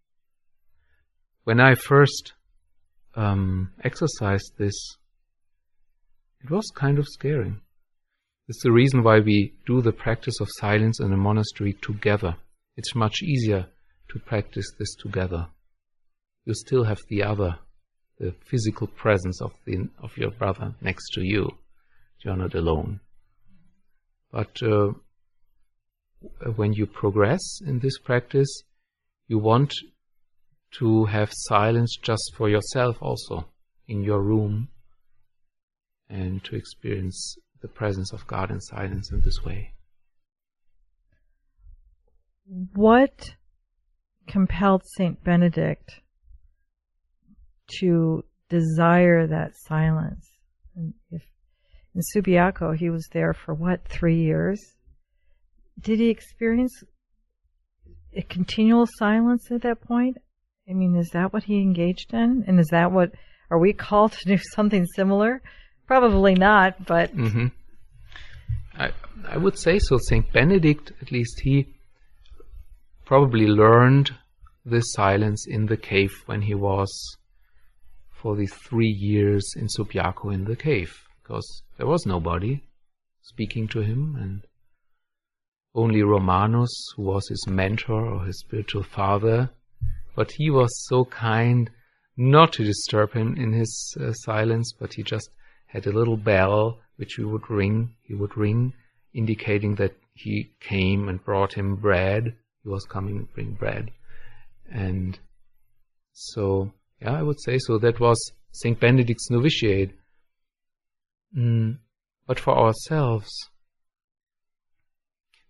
When 1.44 1.60
I 1.60 1.74
first 1.74 2.32
um, 3.14 3.72
exercised 3.84 4.52
this, 4.58 4.74
it 6.42 6.50
was 6.50 6.70
kind 6.74 6.98
of 6.98 7.06
scary. 7.06 7.54
It's 8.48 8.62
the 8.62 8.72
reason 8.72 9.02
why 9.02 9.20
we 9.20 9.52
do 9.66 9.82
the 9.82 9.92
practice 9.92 10.40
of 10.40 10.48
silence 10.52 11.00
in 11.00 11.12
a 11.12 11.18
monastery 11.18 11.74
together. 11.82 12.36
It's 12.78 12.94
much 12.94 13.22
easier 13.22 13.66
to 14.08 14.18
practice 14.20 14.72
this 14.78 14.94
together. 14.94 15.48
You 16.46 16.54
still 16.54 16.84
have 16.84 17.00
the 17.08 17.22
other 17.22 17.58
the 18.18 18.34
physical 18.50 18.86
presence 18.86 19.40
of 19.40 19.52
the 19.64 19.88
of 20.02 20.16
your 20.16 20.30
brother 20.30 20.74
next 20.80 21.10
to 21.12 21.20
you. 21.22 21.50
You're 22.24 22.36
not 22.36 22.54
alone. 22.54 23.00
But 24.32 24.60
uh, 24.62 24.92
when 26.56 26.72
you 26.72 26.86
progress 26.86 27.60
in 27.64 27.78
this 27.78 27.98
practice, 27.98 28.62
you 29.28 29.38
want 29.38 29.74
to 30.78 31.04
have 31.04 31.30
silence 31.32 31.96
just 32.02 32.32
for 32.36 32.48
yourself 32.48 32.96
also 33.00 33.46
in 33.86 34.02
your 34.02 34.22
room 34.22 34.68
and 36.08 36.42
to 36.44 36.56
experience 36.56 37.36
the 37.60 37.68
presence 37.68 38.12
of 38.12 38.26
God 38.26 38.50
in 38.50 38.60
silence 38.60 39.10
in 39.10 39.20
this 39.20 39.42
way. 39.44 39.74
What 42.74 43.34
compelled 44.26 44.82
Saint 44.96 45.22
Benedict 45.24 46.00
to 47.80 48.24
desire 48.48 49.26
that 49.26 49.56
silence. 49.56 50.26
And 50.74 50.94
if 51.10 51.22
in 51.94 52.02
Subiaco 52.14 52.76
he 52.76 52.90
was 52.90 53.08
there 53.12 53.34
for 53.34 53.54
what, 53.54 53.86
three 53.86 54.20
years? 54.20 54.60
Did 55.80 55.98
he 55.98 56.08
experience 56.08 56.82
a 58.16 58.22
continual 58.22 58.86
silence 58.98 59.50
at 59.50 59.62
that 59.62 59.80
point? 59.80 60.18
I 60.68 60.72
mean, 60.72 60.96
is 60.96 61.10
that 61.12 61.32
what 61.32 61.44
he 61.44 61.60
engaged 61.60 62.12
in? 62.12 62.44
And 62.46 62.58
is 62.60 62.68
that 62.70 62.92
what, 62.92 63.12
are 63.50 63.58
we 63.58 63.72
called 63.72 64.12
to 64.12 64.36
do 64.36 64.38
something 64.54 64.86
similar? 64.94 65.42
Probably 65.88 66.34
not, 66.34 66.84
but. 66.86 67.16
Mm-hmm. 67.16 67.46
I, 68.78 68.92
I 69.26 69.38
would 69.38 69.58
say 69.58 69.78
so. 69.80 69.98
St. 69.98 70.30
Benedict, 70.32 70.92
at 71.02 71.10
least 71.10 71.40
he 71.40 71.74
probably 73.04 73.46
learned 73.46 74.12
this 74.64 74.92
silence 74.92 75.46
in 75.48 75.66
the 75.66 75.78
cave 75.78 76.12
when 76.26 76.42
he 76.42 76.54
was 76.54 77.16
for 78.12 78.36
these 78.36 78.52
three 78.52 78.90
years 78.90 79.54
in 79.56 79.66
Subiaco 79.66 80.32
in 80.32 80.44
the 80.44 80.56
cave, 80.56 80.92
because 81.22 81.62
there 81.78 81.86
was 81.86 82.04
nobody 82.04 82.62
speaking 83.22 83.66
to 83.68 83.80
him, 83.80 84.16
and 84.20 84.46
only 85.74 86.02
Romanus, 86.02 86.92
who 86.96 87.02
was 87.02 87.26
his 87.28 87.46
mentor 87.48 88.06
or 88.06 88.26
his 88.26 88.40
spiritual 88.40 88.82
father, 88.82 89.50
but 90.14 90.32
he 90.32 90.50
was 90.50 90.70
so 90.88 91.06
kind 91.06 91.70
not 92.16 92.52
to 92.54 92.64
disturb 92.64 93.12
him 93.12 93.36
in 93.36 93.52
his 93.52 93.96
uh, 94.00 94.12
silence, 94.12 94.72
but 94.78 94.92
he 94.94 95.02
just 95.02 95.30
had 95.68 95.86
a 95.86 95.92
little 95.92 96.16
bell 96.16 96.80
which 96.96 97.14
he 97.14 97.24
would 97.24 97.48
ring. 97.48 97.94
He 98.02 98.14
would 98.14 98.36
ring, 98.36 98.74
indicating 99.14 99.76
that 99.76 99.94
he 100.14 100.50
came 100.60 101.08
and 101.08 101.24
brought 101.24 101.54
him 101.54 101.76
bread. 101.76 102.34
He 102.62 102.68
was 102.68 102.84
coming 102.84 103.20
to 103.20 103.34
bring 103.34 103.52
bread, 103.52 103.90
and 104.70 105.18
so 106.12 106.72
yeah, 107.00 107.12
I 107.12 107.22
would 107.22 107.40
say 107.40 107.58
so. 107.58 107.78
That 107.78 108.00
was 108.00 108.18
St. 108.52 108.78
Benedict's 108.78 109.30
novitiate. 109.30 109.92
Mm, 111.36 111.78
but 112.26 112.40
for 112.40 112.58
ourselves, 112.58 113.30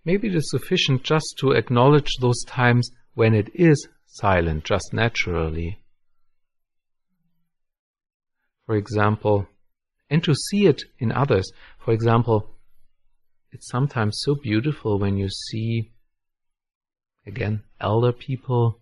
maybe 0.04 0.28
it 0.28 0.34
is 0.34 0.50
sufficient 0.50 1.04
just 1.04 1.36
to 1.38 1.52
acknowledge 1.52 2.10
those 2.20 2.42
times 2.44 2.90
when 3.14 3.34
it 3.34 3.50
is 3.54 3.88
silent, 4.06 4.64
just 4.64 4.92
naturally. 4.92 5.80
For 8.66 8.76
example, 8.76 9.48
and 10.10 10.22
to 10.24 10.34
see 10.34 10.66
it 10.66 10.82
in 10.98 11.12
others. 11.12 11.50
For 11.78 11.92
example, 11.92 12.54
it's 13.50 13.68
sometimes 13.68 14.20
so 14.20 14.34
beautiful 14.34 14.98
when 14.98 15.16
you 15.16 15.28
see, 15.28 15.92
again, 17.26 17.62
elder 17.80 18.12
people 18.12 18.80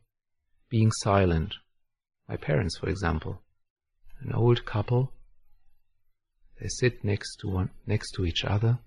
being 0.68 0.90
silent 0.90 1.54
my 2.28 2.36
parents, 2.36 2.76
for 2.78 2.88
example, 2.88 3.40
an 4.20 4.32
old 4.32 4.64
couple, 4.64 5.12
they 6.60 6.68
sit 6.68 7.04
next 7.04 7.36
to 7.36 7.48
one, 7.48 7.70
next 7.86 8.12
to 8.12 8.24
each 8.24 8.44
other. 8.44 8.78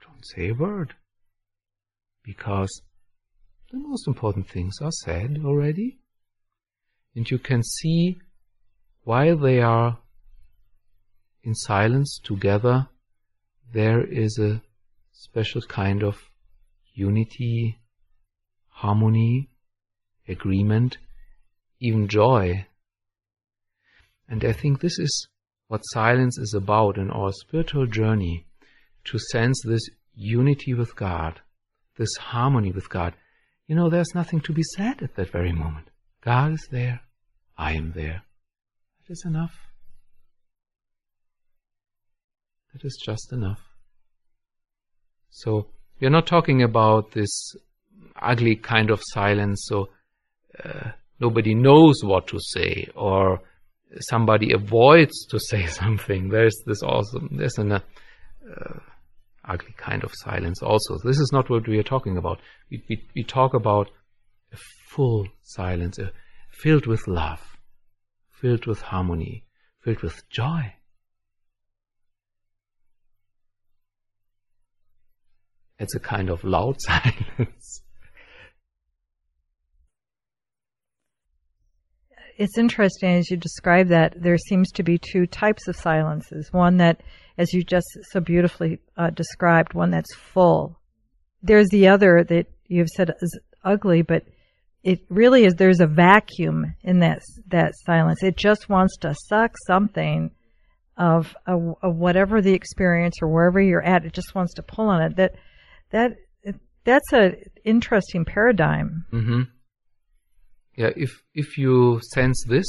Don't 0.00 0.24
say 0.24 0.50
a 0.50 0.54
word. 0.54 0.94
Because 2.22 2.82
the 3.72 3.78
most 3.78 4.06
important 4.06 4.48
things 4.48 4.76
are 4.80 4.92
said 4.92 5.40
already. 5.44 5.98
And 7.16 7.28
you 7.28 7.38
can 7.38 7.62
see 7.64 8.18
while 9.02 9.36
they 9.36 9.60
are 9.60 9.98
in 11.48 11.54
silence 11.54 12.20
together, 12.22 12.86
there 13.72 14.04
is 14.04 14.38
a 14.38 14.60
special 15.12 15.62
kind 15.62 16.02
of 16.02 16.16
unity, 16.92 17.78
harmony, 18.68 19.48
agreement 20.28 20.98
even 21.80 22.06
joy. 22.06 22.66
And 24.28 24.44
I 24.44 24.52
think 24.52 24.80
this 24.80 24.98
is 24.98 25.28
what 25.68 25.80
silence 25.92 26.36
is 26.38 26.52
about 26.54 26.98
in 26.98 27.10
our 27.10 27.32
spiritual 27.32 27.86
journey 27.86 28.46
to 29.04 29.18
sense 29.18 29.58
this 29.64 29.88
unity 30.14 30.74
with 30.74 30.94
God, 30.96 31.40
this 31.96 32.14
harmony 32.16 32.72
with 32.72 32.90
God. 32.90 33.14
You 33.66 33.76
know, 33.76 33.88
there's 33.88 34.14
nothing 34.14 34.40
to 34.40 34.52
be 34.52 34.64
said 34.76 35.02
at 35.02 35.14
that 35.14 35.30
very 35.30 35.52
moment. 35.52 35.88
God 36.20 36.52
is 36.52 36.68
there, 36.70 37.00
I 37.56 37.72
am 37.72 37.92
there. 37.92 38.22
That 39.06 39.12
is 39.12 39.24
enough. 39.24 39.67
That 42.78 42.86
is 42.86 42.96
just 43.04 43.32
enough. 43.32 43.60
So, 45.30 45.66
we're 46.00 46.10
not 46.10 46.28
talking 46.28 46.62
about 46.62 47.10
this 47.10 47.56
ugly 48.22 48.54
kind 48.54 48.90
of 48.90 49.00
silence, 49.02 49.64
so 49.66 49.88
uh, 50.64 50.92
nobody 51.18 51.54
knows 51.54 52.04
what 52.04 52.28
to 52.28 52.38
say 52.38 52.86
or 52.94 53.40
somebody 53.98 54.52
avoids 54.52 55.26
to 55.26 55.40
say 55.40 55.66
something. 55.80 56.28
There's 56.28 56.56
this 56.66 56.82
also, 56.82 57.20
there's 57.32 57.58
an 57.58 57.72
uh, 57.72 57.80
uh, 58.48 58.78
ugly 59.44 59.74
kind 59.76 60.04
of 60.04 60.12
silence 60.14 60.62
also. 60.62 60.98
This 61.02 61.18
is 61.18 61.30
not 61.32 61.50
what 61.50 61.66
we 61.66 61.78
are 61.78 61.82
talking 61.84 62.16
about. 62.16 62.40
We, 62.70 62.84
we, 62.88 63.08
we 63.16 63.24
talk 63.24 63.54
about 63.54 63.88
a 64.52 64.56
full 64.86 65.26
silence, 65.42 65.98
uh, 65.98 66.10
filled 66.50 66.86
with 66.86 67.08
love, 67.08 67.58
filled 68.30 68.66
with 68.66 68.82
harmony, 68.82 69.44
filled 69.82 70.02
with 70.02 70.28
joy. 70.30 70.74
It's 75.78 75.94
a 75.94 76.00
kind 76.00 76.30
of 76.30 76.44
loud 76.44 76.80
silence. 76.80 77.82
It's 82.36 82.56
interesting 82.56 83.16
as 83.16 83.30
you 83.30 83.36
describe 83.36 83.88
that 83.88 84.14
there 84.22 84.38
seems 84.38 84.70
to 84.72 84.84
be 84.84 84.96
two 84.96 85.26
types 85.26 85.66
of 85.66 85.74
silences. 85.74 86.52
One 86.52 86.76
that, 86.76 87.02
as 87.36 87.52
you 87.52 87.64
just 87.64 87.86
so 88.12 88.20
beautifully 88.20 88.78
uh, 88.96 89.10
described, 89.10 89.74
one 89.74 89.90
that's 89.90 90.14
full. 90.14 90.78
There's 91.42 91.68
the 91.70 91.88
other 91.88 92.24
that 92.28 92.46
you've 92.68 92.88
said 92.88 93.12
is 93.20 93.40
ugly, 93.64 94.02
but 94.02 94.24
it 94.84 95.00
really 95.08 95.46
is. 95.46 95.54
There's 95.54 95.80
a 95.80 95.86
vacuum 95.88 96.76
in 96.82 97.00
that 97.00 97.22
that 97.48 97.72
silence. 97.84 98.22
It 98.22 98.36
just 98.36 98.68
wants 98.68 98.96
to 98.98 99.16
suck 99.26 99.56
something 99.66 100.30
of, 100.96 101.34
of, 101.46 101.74
of 101.82 101.96
whatever 101.96 102.40
the 102.40 102.54
experience 102.54 103.16
or 103.20 103.28
wherever 103.28 103.60
you're 103.60 103.84
at. 103.84 104.04
It 104.04 104.12
just 104.12 104.34
wants 104.36 104.54
to 104.54 104.62
pull 104.62 104.88
on 104.88 105.02
it. 105.02 105.16
That 105.16 105.34
that 105.90 106.16
that's 106.84 107.12
a 107.12 107.36
interesting 107.64 108.24
paradigm. 108.24 109.04
Mm-hmm. 109.12 109.42
Yeah, 110.76 110.90
if 110.96 111.22
if 111.34 111.58
you 111.58 112.00
sense 112.14 112.44
this, 112.48 112.66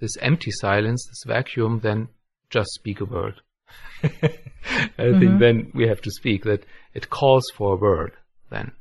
this 0.00 0.16
empty 0.20 0.50
silence, 0.50 1.04
this 1.08 1.24
vacuum, 1.26 1.80
then 1.82 2.08
just 2.50 2.70
speak 2.74 3.00
a 3.00 3.04
word. 3.04 3.40
I 4.02 4.08
mm-hmm. 4.08 5.18
think 5.18 5.40
then 5.40 5.72
we 5.74 5.88
have 5.88 6.00
to 6.02 6.10
speak 6.10 6.44
that 6.44 6.64
it 6.94 7.10
calls 7.10 7.44
for 7.56 7.74
a 7.74 7.76
word. 7.76 8.12
Then 8.50 8.72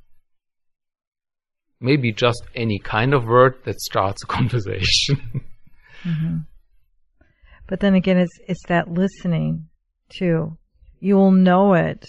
maybe 1.79 2.11
just 2.11 2.43
any 2.55 2.79
kind 2.79 3.13
of 3.13 3.25
word 3.25 3.55
that 3.65 3.79
starts 3.79 4.23
a 4.23 4.27
conversation. 4.37 5.41
mm-hmm. 6.03 6.37
But 7.67 7.79
then 7.79 7.95
again, 7.95 8.17
it's 8.17 8.39
it's 8.47 8.65
that 8.67 8.91
listening 8.91 9.69
too. 10.09 10.57
You'll 10.99 11.31
know 11.31 11.73
it 11.73 12.07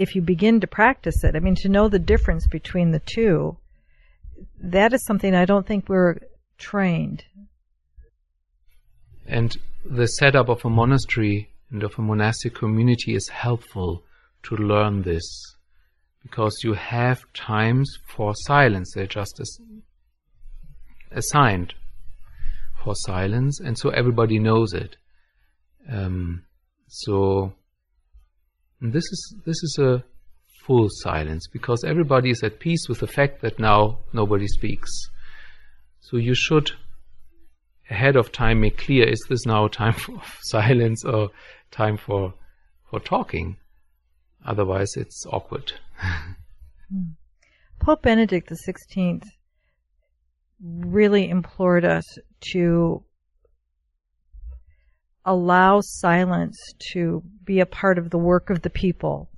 if 0.00 0.14
you 0.14 0.22
begin 0.22 0.60
to 0.60 0.66
practice 0.66 1.22
it. 1.24 1.36
I 1.36 1.40
mean, 1.40 1.54
to 1.56 1.68
know 1.68 1.86
the 1.88 1.98
difference 1.98 2.46
between 2.46 2.90
the 2.90 3.02
two, 3.04 3.58
that 4.58 4.94
is 4.94 5.04
something 5.04 5.34
I 5.34 5.44
don't 5.44 5.66
think 5.66 5.90
we're 5.90 6.16
trained. 6.56 7.22
And 9.26 9.54
the 9.84 10.06
setup 10.06 10.48
of 10.48 10.64
a 10.64 10.70
monastery 10.70 11.50
and 11.70 11.82
of 11.82 11.92
a 11.98 12.02
monastic 12.02 12.54
community 12.54 13.14
is 13.14 13.28
helpful 13.28 14.02
to 14.44 14.56
learn 14.56 15.02
this 15.02 15.54
because 16.22 16.64
you 16.64 16.72
have 16.72 17.20
times 17.34 17.98
for 18.08 18.32
silence. 18.34 18.92
They're 18.94 19.06
just 19.06 19.38
as 19.38 19.58
assigned 21.10 21.74
for 22.82 22.94
silence, 22.94 23.60
and 23.60 23.76
so 23.76 23.90
everybody 23.90 24.38
knows 24.38 24.72
it. 24.72 24.96
Um, 25.92 26.44
so 26.88 27.52
this 28.80 29.04
is 29.04 29.34
this 29.44 29.62
is 29.62 29.78
a 29.78 30.02
full 30.66 30.88
silence 30.90 31.46
because 31.46 31.84
everybody 31.84 32.30
is 32.30 32.42
at 32.42 32.60
peace 32.60 32.88
with 32.88 33.00
the 33.00 33.06
fact 33.06 33.42
that 33.42 33.58
now 33.58 33.98
nobody 34.12 34.46
speaks. 34.46 34.90
So 36.00 36.16
you 36.16 36.34
should 36.34 36.72
ahead 37.90 38.16
of 38.16 38.32
time 38.32 38.60
make 38.60 38.78
clear: 38.78 39.06
is 39.06 39.24
this 39.28 39.44
now 39.44 39.68
time 39.80 39.92
for 39.92 40.20
silence 40.42 41.04
or 41.04 41.30
time 41.70 41.96
for 41.96 42.34
for 42.90 43.00
talking? 43.00 43.56
Otherwise, 44.44 44.92
it's 44.96 45.26
awkward. 45.30 45.72
Hmm. 45.98 47.10
Pope 47.78 48.02
Benedict 48.02 48.48
the 48.48 48.56
sixteenth 48.56 49.24
really 50.60 51.28
implored 51.28 51.84
us 51.84 52.04
to 52.52 53.02
allow 55.24 55.80
silence 55.82 56.58
to 56.92 57.22
be 57.50 57.58
a 57.58 57.66
part 57.66 57.98
of 57.98 58.10
the 58.10 58.24
work 58.32 58.48
of 58.48 58.62
the 58.62 58.70
people, 58.70 59.28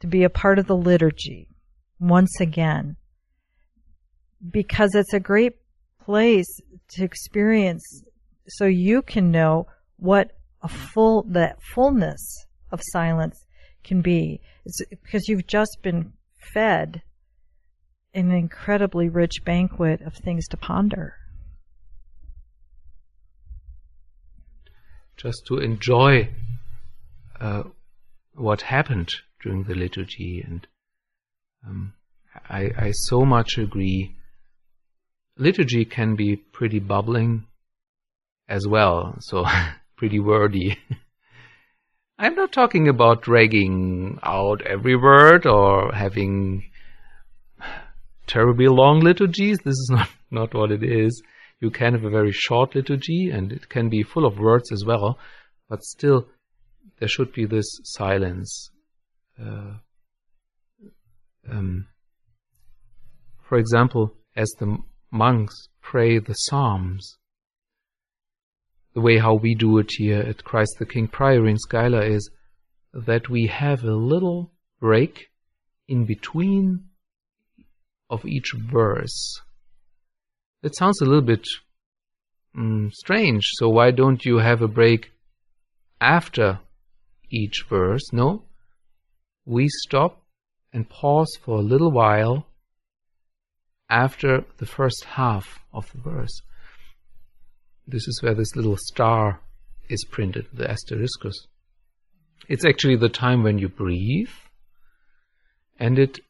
to 0.00 0.06
be 0.06 0.24
a 0.24 0.30
part 0.30 0.58
of 0.58 0.66
the 0.66 0.74
liturgy 0.74 1.46
once 1.98 2.40
again, 2.40 2.96
because 4.50 4.94
it's 4.94 5.12
a 5.12 5.20
great 5.20 5.56
place 6.02 6.50
to 6.88 7.04
experience 7.04 7.84
so 8.48 8.64
you 8.64 9.02
can 9.02 9.30
know 9.30 9.66
what 9.98 10.30
a 10.62 10.68
full, 10.68 11.22
that 11.28 11.58
fullness 11.74 12.46
of 12.72 12.80
silence 12.92 13.44
can 13.84 14.00
be. 14.00 14.40
It's 14.64 14.80
because 14.88 15.28
you've 15.28 15.46
just 15.46 15.76
been 15.82 16.14
fed 16.54 17.02
an 18.14 18.30
incredibly 18.30 19.10
rich 19.10 19.44
banquet 19.44 20.00
of 20.00 20.14
things 20.14 20.48
to 20.48 20.56
ponder. 20.56 21.14
Just 25.18 25.44
to 25.48 25.58
enjoy 25.58 26.30
uh, 27.40 27.62
what 28.34 28.62
happened 28.62 29.10
during 29.42 29.64
the 29.64 29.74
liturgy, 29.74 30.42
and 30.46 30.66
um, 31.66 31.94
I, 32.48 32.70
I 32.76 32.90
so 32.92 33.24
much 33.24 33.58
agree. 33.58 34.16
Liturgy 35.36 35.84
can 35.84 36.16
be 36.16 36.36
pretty 36.36 36.78
bubbling 36.78 37.46
as 38.48 38.66
well, 38.66 39.16
so 39.20 39.44
pretty 39.96 40.20
wordy. 40.20 40.78
I'm 42.18 42.34
not 42.34 42.52
talking 42.52 42.86
about 42.86 43.22
dragging 43.22 44.18
out 44.22 44.60
every 44.66 44.94
word 44.94 45.46
or 45.46 45.94
having 45.94 46.64
terribly 48.26 48.66
long 48.68 49.00
liturgies. 49.00 49.58
This 49.58 49.72
is 49.72 49.90
not, 49.92 50.08
not 50.30 50.54
what 50.54 50.70
it 50.70 50.82
is. 50.82 51.22
You 51.60 51.70
can 51.70 51.94
have 51.94 52.04
a 52.04 52.10
very 52.10 52.32
short 52.32 52.74
liturgy 52.74 53.30
and 53.30 53.52
it 53.52 53.68
can 53.70 53.88
be 53.88 54.02
full 54.02 54.26
of 54.26 54.38
words 54.38 54.70
as 54.70 54.84
well, 54.86 55.18
but 55.68 55.82
still 55.82 56.28
there 57.00 57.08
should 57.08 57.32
be 57.32 57.46
this 57.46 57.80
silence. 57.82 58.70
Uh, 59.42 59.78
um, 61.50 61.86
for 63.48 63.58
example, 63.58 64.14
as 64.36 64.50
the 64.58 64.78
monks 65.10 65.68
pray 65.80 66.18
the 66.18 66.34
Psalms, 66.34 67.16
the 68.94 69.00
way 69.00 69.18
how 69.18 69.34
we 69.34 69.54
do 69.54 69.78
it 69.78 69.90
here 69.96 70.20
at 70.20 70.44
Christ 70.44 70.76
the 70.78 70.86
King 70.86 71.08
Priory 71.08 71.50
in 71.50 71.58
Schuyler 71.58 72.02
is 72.02 72.30
that 72.92 73.28
we 73.28 73.46
have 73.46 73.82
a 73.82 73.94
little 73.94 74.52
break 74.78 75.30
in 75.88 76.04
between 76.04 76.84
of 78.10 78.26
each 78.26 78.52
verse. 78.52 79.40
It 80.62 80.76
sounds 80.76 81.00
a 81.00 81.04
little 81.04 81.22
bit 81.22 81.46
mm, 82.54 82.92
strange, 82.92 83.44
so 83.52 83.70
why 83.70 83.90
don't 83.90 84.24
you 84.24 84.38
have 84.38 84.60
a 84.60 84.68
break 84.68 85.12
after 86.00 86.60
each 87.30 87.64
verse? 87.68 88.12
No, 88.12 88.44
we 89.44 89.68
stop 89.68 90.22
and 90.72 90.88
pause 90.88 91.36
for 91.42 91.58
a 91.58 91.62
little 91.62 91.90
while 91.90 92.46
after 93.88 94.44
the 94.58 94.66
first 94.66 95.04
half 95.04 95.58
of 95.72 95.90
the 95.92 95.98
verse. 95.98 96.40
This 97.86 98.06
is 98.06 98.20
where 98.22 98.34
this 98.34 98.54
little 98.54 98.76
star 98.78 99.40
is 99.88 100.04
printed, 100.04 100.46
the 100.52 100.64
asteriskus. 100.64 101.34
It's 102.48 102.64
actually 102.64 102.96
the 102.96 103.08
time 103.08 103.42
when 103.42 103.58
you 103.58 103.68
breathe, 103.68 104.30
and 105.78 105.98
it 105.98 106.20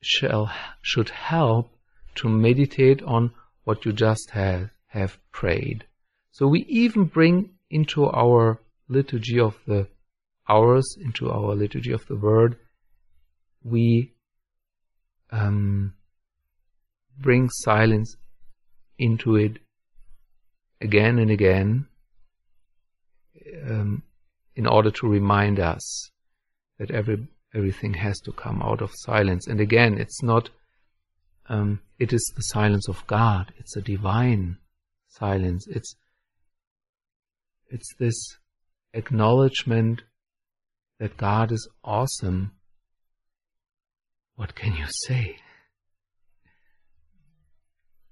shall, 0.00 0.50
should 0.82 1.10
help 1.10 1.70
to 2.16 2.28
meditate 2.28 3.02
on 3.02 3.32
what 3.64 3.84
you 3.84 3.92
just 3.92 4.30
have, 4.30 4.70
have 4.86 5.18
prayed. 5.32 5.84
So 6.30 6.46
we 6.46 6.64
even 6.68 7.04
bring 7.04 7.50
into 7.70 8.06
our 8.06 8.60
liturgy 8.88 9.40
of 9.40 9.56
the 9.66 9.88
hours, 10.48 10.96
into 11.00 11.30
our 11.30 11.54
liturgy 11.54 11.92
of 11.92 12.06
the 12.06 12.16
word, 12.16 12.56
we 13.62 14.12
um, 15.30 15.94
bring 17.18 17.48
silence 17.50 18.16
into 18.98 19.36
it 19.36 19.58
again 20.80 21.18
and 21.18 21.30
again 21.30 21.86
um, 23.68 24.02
in 24.54 24.66
order 24.66 24.90
to 24.90 25.06
remind 25.06 25.60
us 25.60 26.10
that 26.78 26.90
every 26.90 27.26
everything 27.54 27.94
has 27.94 28.20
to 28.20 28.32
come 28.32 28.62
out 28.62 28.82
of 28.82 28.90
silence. 28.94 29.46
And 29.46 29.60
again, 29.60 29.98
it's 29.98 30.22
not. 30.22 30.50
Um, 31.48 31.80
it 31.98 32.12
is 32.12 32.32
the 32.36 32.42
silence 32.42 32.88
of 32.88 33.06
God. 33.06 33.52
It's 33.58 33.76
a 33.76 33.80
divine 33.80 34.58
silence. 35.08 35.66
It's 35.68 35.94
it's 37.70 37.94
this 37.98 38.16
acknowledgement 38.94 40.02
that 40.98 41.16
God 41.16 41.52
is 41.52 41.68
awesome. 41.84 42.52
What 44.36 44.54
can 44.54 44.74
you 44.74 44.86
say? 44.88 45.36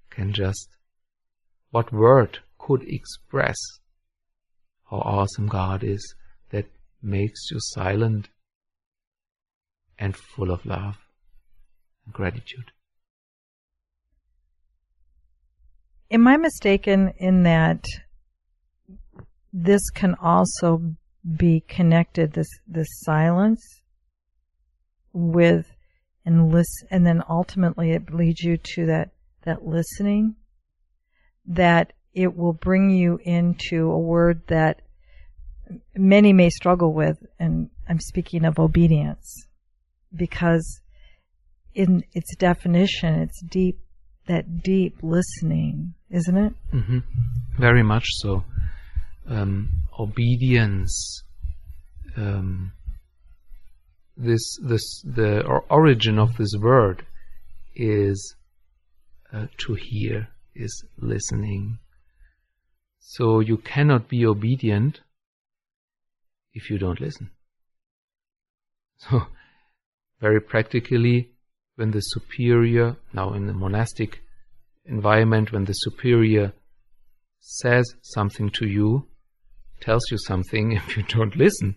Can 0.09 0.33
just 0.33 0.69
what 1.71 1.91
word 1.91 2.39
could 2.57 2.83
express 2.87 3.57
how 4.89 4.97
awesome 4.97 5.47
God 5.47 5.83
is 5.83 6.15
that 6.49 6.65
makes 7.01 7.51
you 7.51 7.57
silent 7.59 8.29
and 9.99 10.15
full 10.15 10.51
of 10.51 10.65
love 10.65 10.97
and 12.05 12.13
gratitude. 12.13 12.71
Am 16.09 16.27
I 16.27 16.37
mistaken 16.37 17.13
in 17.17 17.43
that 17.43 17.83
this 19.51 19.89
can 19.89 20.15
also 20.21 20.95
be 21.35 21.63
connected, 21.67 22.33
this, 22.33 22.49
this 22.67 22.87
silence, 23.01 23.81
with 25.13 25.65
and 26.25 26.51
listen, 26.51 26.87
and 26.91 27.05
then 27.05 27.23
ultimately 27.29 27.91
it 27.91 28.13
leads 28.13 28.41
you 28.41 28.57
to 28.57 28.85
that, 28.85 29.11
that 29.43 29.65
listening, 29.65 30.35
that 31.45 31.93
it 32.13 32.35
will 32.35 32.53
bring 32.53 32.89
you 32.89 33.19
into 33.23 33.89
a 33.89 33.99
word 33.99 34.41
that 34.47 34.81
many 35.95 36.33
may 36.33 36.49
struggle 36.49 36.93
with, 36.93 37.17
and 37.39 37.69
I'm 37.87 37.99
speaking 37.99 38.45
of 38.45 38.59
obedience, 38.59 39.47
because 40.15 40.81
in 41.73 42.03
its 42.13 42.35
definition, 42.35 43.15
it's 43.21 43.41
deep, 43.41 43.79
that 44.27 44.61
deep 44.61 44.97
listening, 45.01 45.93
isn't 46.09 46.37
it? 46.37 46.53
Mm-hmm. 46.73 46.99
Very 47.57 47.83
much 47.83 48.05
so. 48.09 48.43
Um, 49.29 49.69
obedience. 49.99 51.23
Um, 52.15 52.71
this 54.17 54.57
this 54.63 55.01
the 55.03 55.41
origin 55.69 56.17
of 56.17 56.35
this 56.37 56.55
word 56.59 57.05
is 57.75 58.35
uh, 59.31 59.45
to 59.57 59.75
hear 59.75 60.27
is 60.55 60.83
listening 60.97 61.77
so 62.99 63.39
you 63.39 63.57
cannot 63.57 64.09
be 64.09 64.25
obedient 64.25 65.01
if 66.53 66.71
you 66.71 66.79
don't 66.79 66.99
listen 66.99 67.29
so 68.97 69.21
very 70.19 70.41
practically 70.41 71.29
when 71.75 71.91
the 71.91 72.01
superior 72.01 72.95
now 73.13 73.33
in 73.33 73.45
the 73.45 73.53
monastic 73.53 74.21
environment 74.85 75.51
when 75.51 75.65
the 75.65 75.73
superior 75.73 76.53
says 77.39 77.85
something 78.01 78.49
to 78.49 78.65
you 78.65 79.05
tells 79.79 80.09
you 80.11 80.17
something 80.17 80.71
if 80.87 80.97
you 80.97 81.03
don't 81.03 81.35
listen 81.35 81.75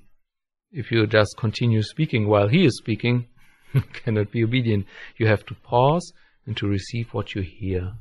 if 0.72 0.90
you 0.90 1.06
just 1.06 1.36
continue 1.36 1.82
speaking 1.82 2.28
while 2.28 2.48
he 2.48 2.64
is 2.64 2.76
speaking, 2.78 3.26
you 3.74 3.82
cannot 3.92 4.30
be 4.30 4.44
obedient. 4.44 4.86
You 5.16 5.26
have 5.26 5.44
to 5.46 5.54
pause 5.54 6.12
and 6.46 6.56
to 6.56 6.68
receive 6.68 7.12
what 7.12 7.34
you 7.34 7.42
hear, 7.42 7.94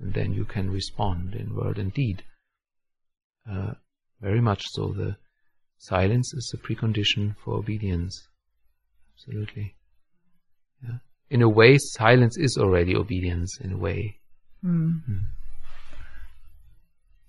and 0.00 0.14
then 0.14 0.32
you 0.32 0.44
can 0.44 0.70
respond 0.70 1.34
in 1.34 1.54
word 1.54 1.78
and 1.78 1.92
deed. 1.92 2.22
Uh, 3.50 3.72
very 4.20 4.40
much 4.40 4.62
so. 4.72 4.92
The 4.92 5.16
silence 5.78 6.32
is 6.34 6.54
a 6.54 6.58
precondition 6.58 7.34
for 7.44 7.54
obedience. 7.54 8.28
Absolutely. 9.14 9.74
Yeah. 10.82 10.98
In 11.30 11.42
a 11.42 11.48
way, 11.48 11.78
silence 11.78 12.36
is 12.38 12.56
already 12.58 12.96
obedience. 12.96 13.58
In 13.60 13.72
a 13.72 13.76
way. 13.76 14.18
Mm. 14.64 15.02
Mm. 15.08 15.20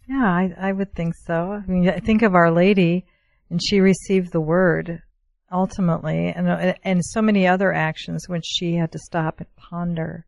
Yeah, 0.07 0.23
I, 0.23 0.53
I 0.57 0.71
would 0.71 0.93
think 0.93 1.15
so. 1.15 1.51
I 1.51 1.69
mean, 1.69 2.01
think 2.01 2.21
of 2.21 2.35
Our 2.35 2.51
Lady 2.51 3.05
and 3.49 3.61
she 3.63 3.79
received 3.79 4.31
the 4.31 4.41
word 4.41 5.01
ultimately, 5.51 6.27
and 6.27 6.75
and 6.83 7.05
so 7.05 7.21
many 7.21 7.47
other 7.47 7.71
actions 7.71 8.27
which 8.27 8.45
she 8.45 8.75
had 8.75 8.91
to 8.91 8.99
stop 8.99 9.39
and 9.39 9.55
ponder. 9.55 10.25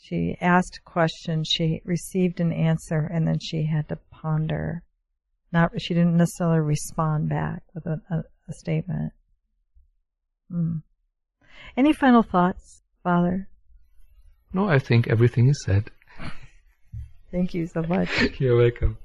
She 0.00 0.36
asked 0.40 0.78
a 0.78 0.90
question, 0.90 1.42
she 1.44 1.82
received 1.84 2.40
an 2.40 2.52
answer, 2.52 3.00
and 3.12 3.26
then 3.26 3.38
she 3.40 3.66
had 3.66 3.88
to 3.88 3.98
ponder. 4.10 4.82
Not 5.52 5.80
she 5.80 5.94
didn't 5.94 6.16
necessarily 6.16 6.60
respond 6.60 7.28
back 7.28 7.62
with 7.74 7.86
a, 7.86 8.00
a, 8.10 8.18
a 8.48 8.52
statement. 8.52 9.12
Hmm. 10.50 10.76
Any 11.76 11.92
final 11.92 12.22
thoughts, 12.22 12.82
Father? 13.02 13.48
No, 14.52 14.68
I 14.68 14.78
think 14.78 15.08
everything 15.08 15.48
is 15.48 15.62
said. 15.64 15.90
Thank 17.30 17.54
you 17.54 17.66
so 17.66 17.82
much. 17.82 18.08
You're 18.38 18.56
welcome. 18.56 18.96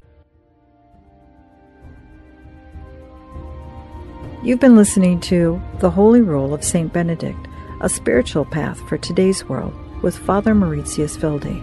You've 4.43 4.59
been 4.59 4.75
listening 4.75 5.19
to 5.21 5.61
The 5.79 5.89
Holy 5.89 6.21
Rule 6.21 6.53
of 6.53 6.63
St. 6.63 6.91
Benedict, 6.91 7.39
a 7.81 7.89
spiritual 7.89 8.45
path 8.45 8.79
for 8.89 8.97
today's 8.97 9.45
world 9.45 9.73
with 10.01 10.17
Father 10.17 10.53
Mauritius 10.53 11.17
Wilde. 11.21 11.61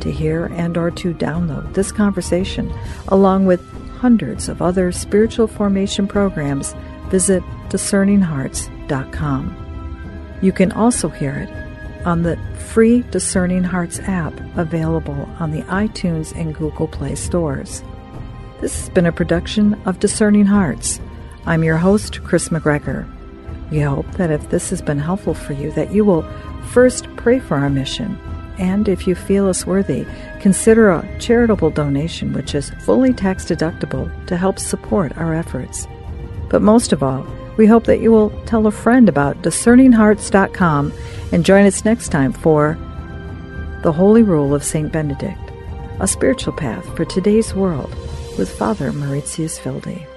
To 0.00 0.10
hear 0.10 0.46
and 0.46 0.76
or 0.76 0.90
to 0.90 1.14
download 1.14 1.74
this 1.74 1.92
conversation, 1.92 2.72
along 3.08 3.46
with 3.46 3.60
hundreds 3.92 4.48
of 4.48 4.60
other 4.60 4.90
spiritual 4.92 5.46
formation 5.46 6.08
programs, 6.08 6.74
visit 7.10 7.42
discerninghearts.com. 7.68 9.56
You 10.42 10.52
can 10.52 10.72
also 10.72 11.08
hear 11.08 11.48
it 11.48 11.73
on 12.04 12.22
the 12.22 12.36
free 12.68 13.02
Discerning 13.10 13.64
Hearts 13.64 13.98
app 14.00 14.32
available 14.56 15.28
on 15.38 15.50
the 15.50 15.62
iTunes 15.62 16.34
and 16.38 16.54
Google 16.54 16.88
Play 16.88 17.14
stores. 17.14 17.82
This 18.60 18.80
has 18.80 18.88
been 18.90 19.06
a 19.06 19.12
production 19.12 19.74
of 19.84 20.00
Discerning 20.00 20.46
Hearts 20.46 21.00
I'm 21.46 21.62
your 21.62 21.76
host, 21.76 22.24
Kris 22.24 22.48
McGregor. 22.48 23.06
We 23.70 23.80
hope 23.80 24.10
that 24.12 24.30
if 24.30 24.48
this 24.48 24.70
has 24.70 24.80
been 24.80 24.98
helpful 24.98 25.34
for 25.34 25.52
you, 25.52 25.70
that 25.72 25.92
you 25.92 26.02
will 26.02 26.22
first 26.70 27.06
pray 27.16 27.38
for 27.38 27.56
our 27.56 27.68
mission, 27.68 28.18
and 28.58 28.88
if 28.88 29.06
you 29.06 29.14
feel 29.14 29.46
us 29.46 29.66
worthy, 29.66 30.06
consider 30.40 30.90
a 30.90 31.18
charitable 31.18 31.68
donation 31.68 32.32
which 32.32 32.54
is 32.54 32.70
fully 32.80 33.12
tax 33.12 33.44
deductible 33.44 34.10
to 34.26 34.38
help 34.38 34.58
support 34.58 35.16
our 35.18 35.34
efforts. 35.34 35.86
But 36.48 36.62
most 36.62 36.92
of 36.92 37.02
all, 37.02 37.26
we 37.58 37.66
hope 37.66 37.84
that 37.84 38.00
you 38.00 38.10
will 38.10 38.30
tell 38.46 38.66
a 38.66 38.70
friend 38.70 39.06
about 39.06 39.42
discerninghearts.com 39.42 40.92
and 41.32 41.44
join 41.44 41.66
us 41.66 41.84
next 41.84 42.08
time 42.08 42.32
for 42.32 42.78
The 43.82 43.92
Holy 43.92 44.22
Rule 44.22 44.54
of 44.54 44.64
St. 44.64 44.92
Benedict, 44.92 45.38
a 46.00 46.06
spiritual 46.06 46.52
path 46.52 46.84
for 46.96 47.04
today's 47.04 47.54
world 47.54 47.94
with 48.38 48.50
Father 48.50 48.92
Mauritius 48.92 49.64
Wilde. 49.64 50.13